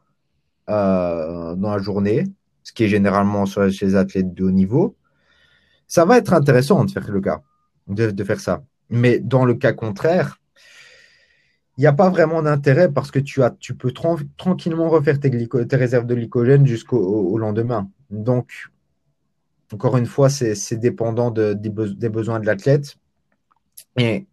[0.70, 2.24] euh, dans la journée,
[2.64, 4.96] ce qui est généralement chez les athlètes de haut niveau,
[5.86, 7.42] ça va être intéressant de faire le cas,
[7.88, 8.64] de faire ça.
[8.90, 10.41] Mais dans le cas contraire,
[11.78, 15.30] il n'y a pas vraiment d'intérêt parce que tu, as, tu peux tranquillement refaire tes,
[15.76, 17.90] réserves de glycogène jusqu'au lendemain.
[18.10, 18.70] Donc,
[19.74, 21.70] encore une fois, c'est dépendant des,
[22.10, 22.98] besoins de l'athlète.
[23.98, 24.28] Et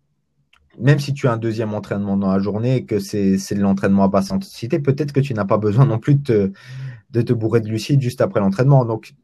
[0.78, 4.05] même si tu as un deuxième entraînement dans la journée et que c'est de l'entraînement
[4.05, 6.52] à basse intensité, peut-être que tu n'as pas besoin non plus de
[7.12, 8.85] te, bourrer de glucides juste après l'entraînement.
[8.85, 9.15] Donc,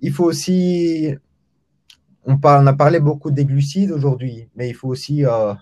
[0.00, 1.14] il faut aussi
[2.26, 5.54] on, a parlé beaucoup des glucides aujourd'hui, mais il faut aussi euh,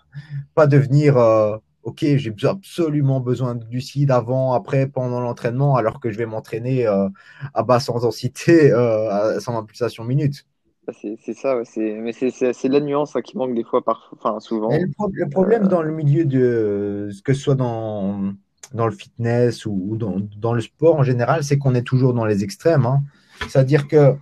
[0.55, 6.11] pas devenir euh, ok, j'ai absolument besoin de glucides avant, après, pendant l'entraînement, alors que
[6.11, 7.09] je vais m'entraîner euh,
[7.55, 10.47] à basse intensité euh, à 120 pulsations minutes.
[10.93, 14.69] C'est ça, mais c'est la nuance qui manque des fois, par, enfin, souvent.
[14.71, 18.33] le, problème dans le milieu de que ce soit dans,
[18.75, 22.25] dans le fitness ou, dans, dans, le sport en général, c'est qu'on est toujours dans
[22.25, 22.85] les extrêmes.
[22.85, 23.01] Hein.
[23.49, 24.17] C'est-à-dire que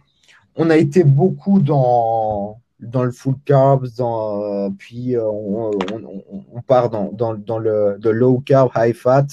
[0.54, 7.32] on a été beaucoup dans dans le full carbs, euh, puis euh, on, part dans,
[7.32, 9.26] le, low carb, high fat.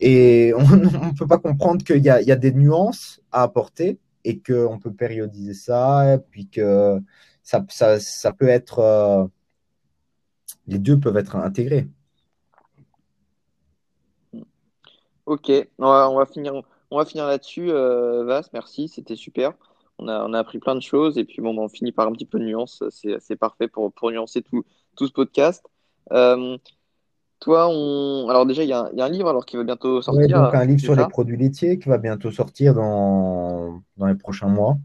[0.00, 4.78] Et on ne peut pas comprendre qu'il y a, des nuances à apporter et qu'on
[4.78, 6.98] peut périodiser ça, puis que
[7.42, 7.60] ça,
[8.32, 8.78] peut être.
[8.78, 9.26] Euh,
[10.66, 11.88] les deux peuvent être intégrés.
[15.26, 16.54] Ok, on va, finir,
[16.90, 19.52] on va finir là-dessus, Vas, merci, c'était super
[19.98, 22.26] on a, appris plein de choses et puis bon, bah, on finit par un petit
[22.26, 22.82] peu de nuance.
[22.90, 24.64] C'est parfait pour, pour nuancer tout,
[24.96, 25.64] tout ce podcast.
[26.12, 26.56] Euh,
[27.40, 28.28] toi, on...
[28.28, 30.42] alors déjà, il y, a un livre alors qui va bientôt sortir.
[30.42, 34.48] donc un livre sur les produits laitiers qui va bientôt sortir dans, dans les prochains
[34.48, 34.76] mois.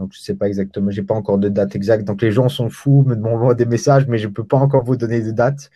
[0.00, 2.04] Donc, je sais pas exactement, j'ai pas encore de date exacte.
[2.04, 4.96] Donc, les gens sont fous, me demandent des messages, mais je peux pas encore vous
[4.96, 5.70] donner de date.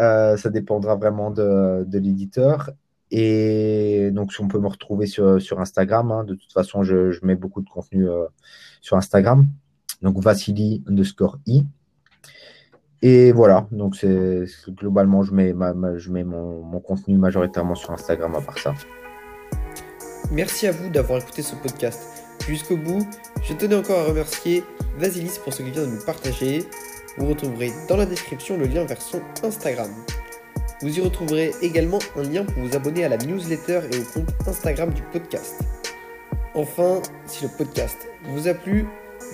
[0.00, 2.70] Euh, ça dépendra vraiment de, l'éditeur.
[3.10, 7.24] Et donc, si on peut me retrouver sur, sur Instagram, hein, de toute façon, je,
[7.24, 8.26] mets beaucoup de contenu euh,
[8.80, 9.46] sur Instagram.
[10.02, 11.64] Donc, Vassili underscore i.
[13.02, 15.54] Et voilà, donc c'est globalement, je mets,
[15.96, 18.74] je mets mon, mon, contenu majoritairement sur Instagram à part ça.
[20.30, 23.06] Merci à vous d'avoir écouté ce podcast jusqu'au bout.
[23.42, 24.64] Je tenais encore à remercier
[24.98, 26.64] Vasilis pour ce qu'il vient de nous partager.
[27.16, 29.90] Vous retrouverez dans la description le lien vers son Instagram.
[30.82, 34.30] Vous y retrouverez également un lien pour vous abonner à la newsletter et au compte
[34.46, 35.62] Instagram du podcast.
[36.54, 38.86] Enfin, si le podcast vous a plu,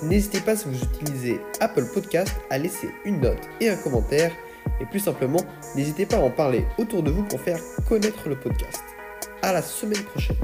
[0.02, 4.32] n'hésitez pas si vous utilisez Apple Podcast à laisser une note et un commentaire.
[4.80, 5.40] Et plus simplement,
[5.76, 8.82] n'hésitez pas à en parler autour de vous pour faire connaître le podcast.
[9.40, 10.36] À la semaine prochaine.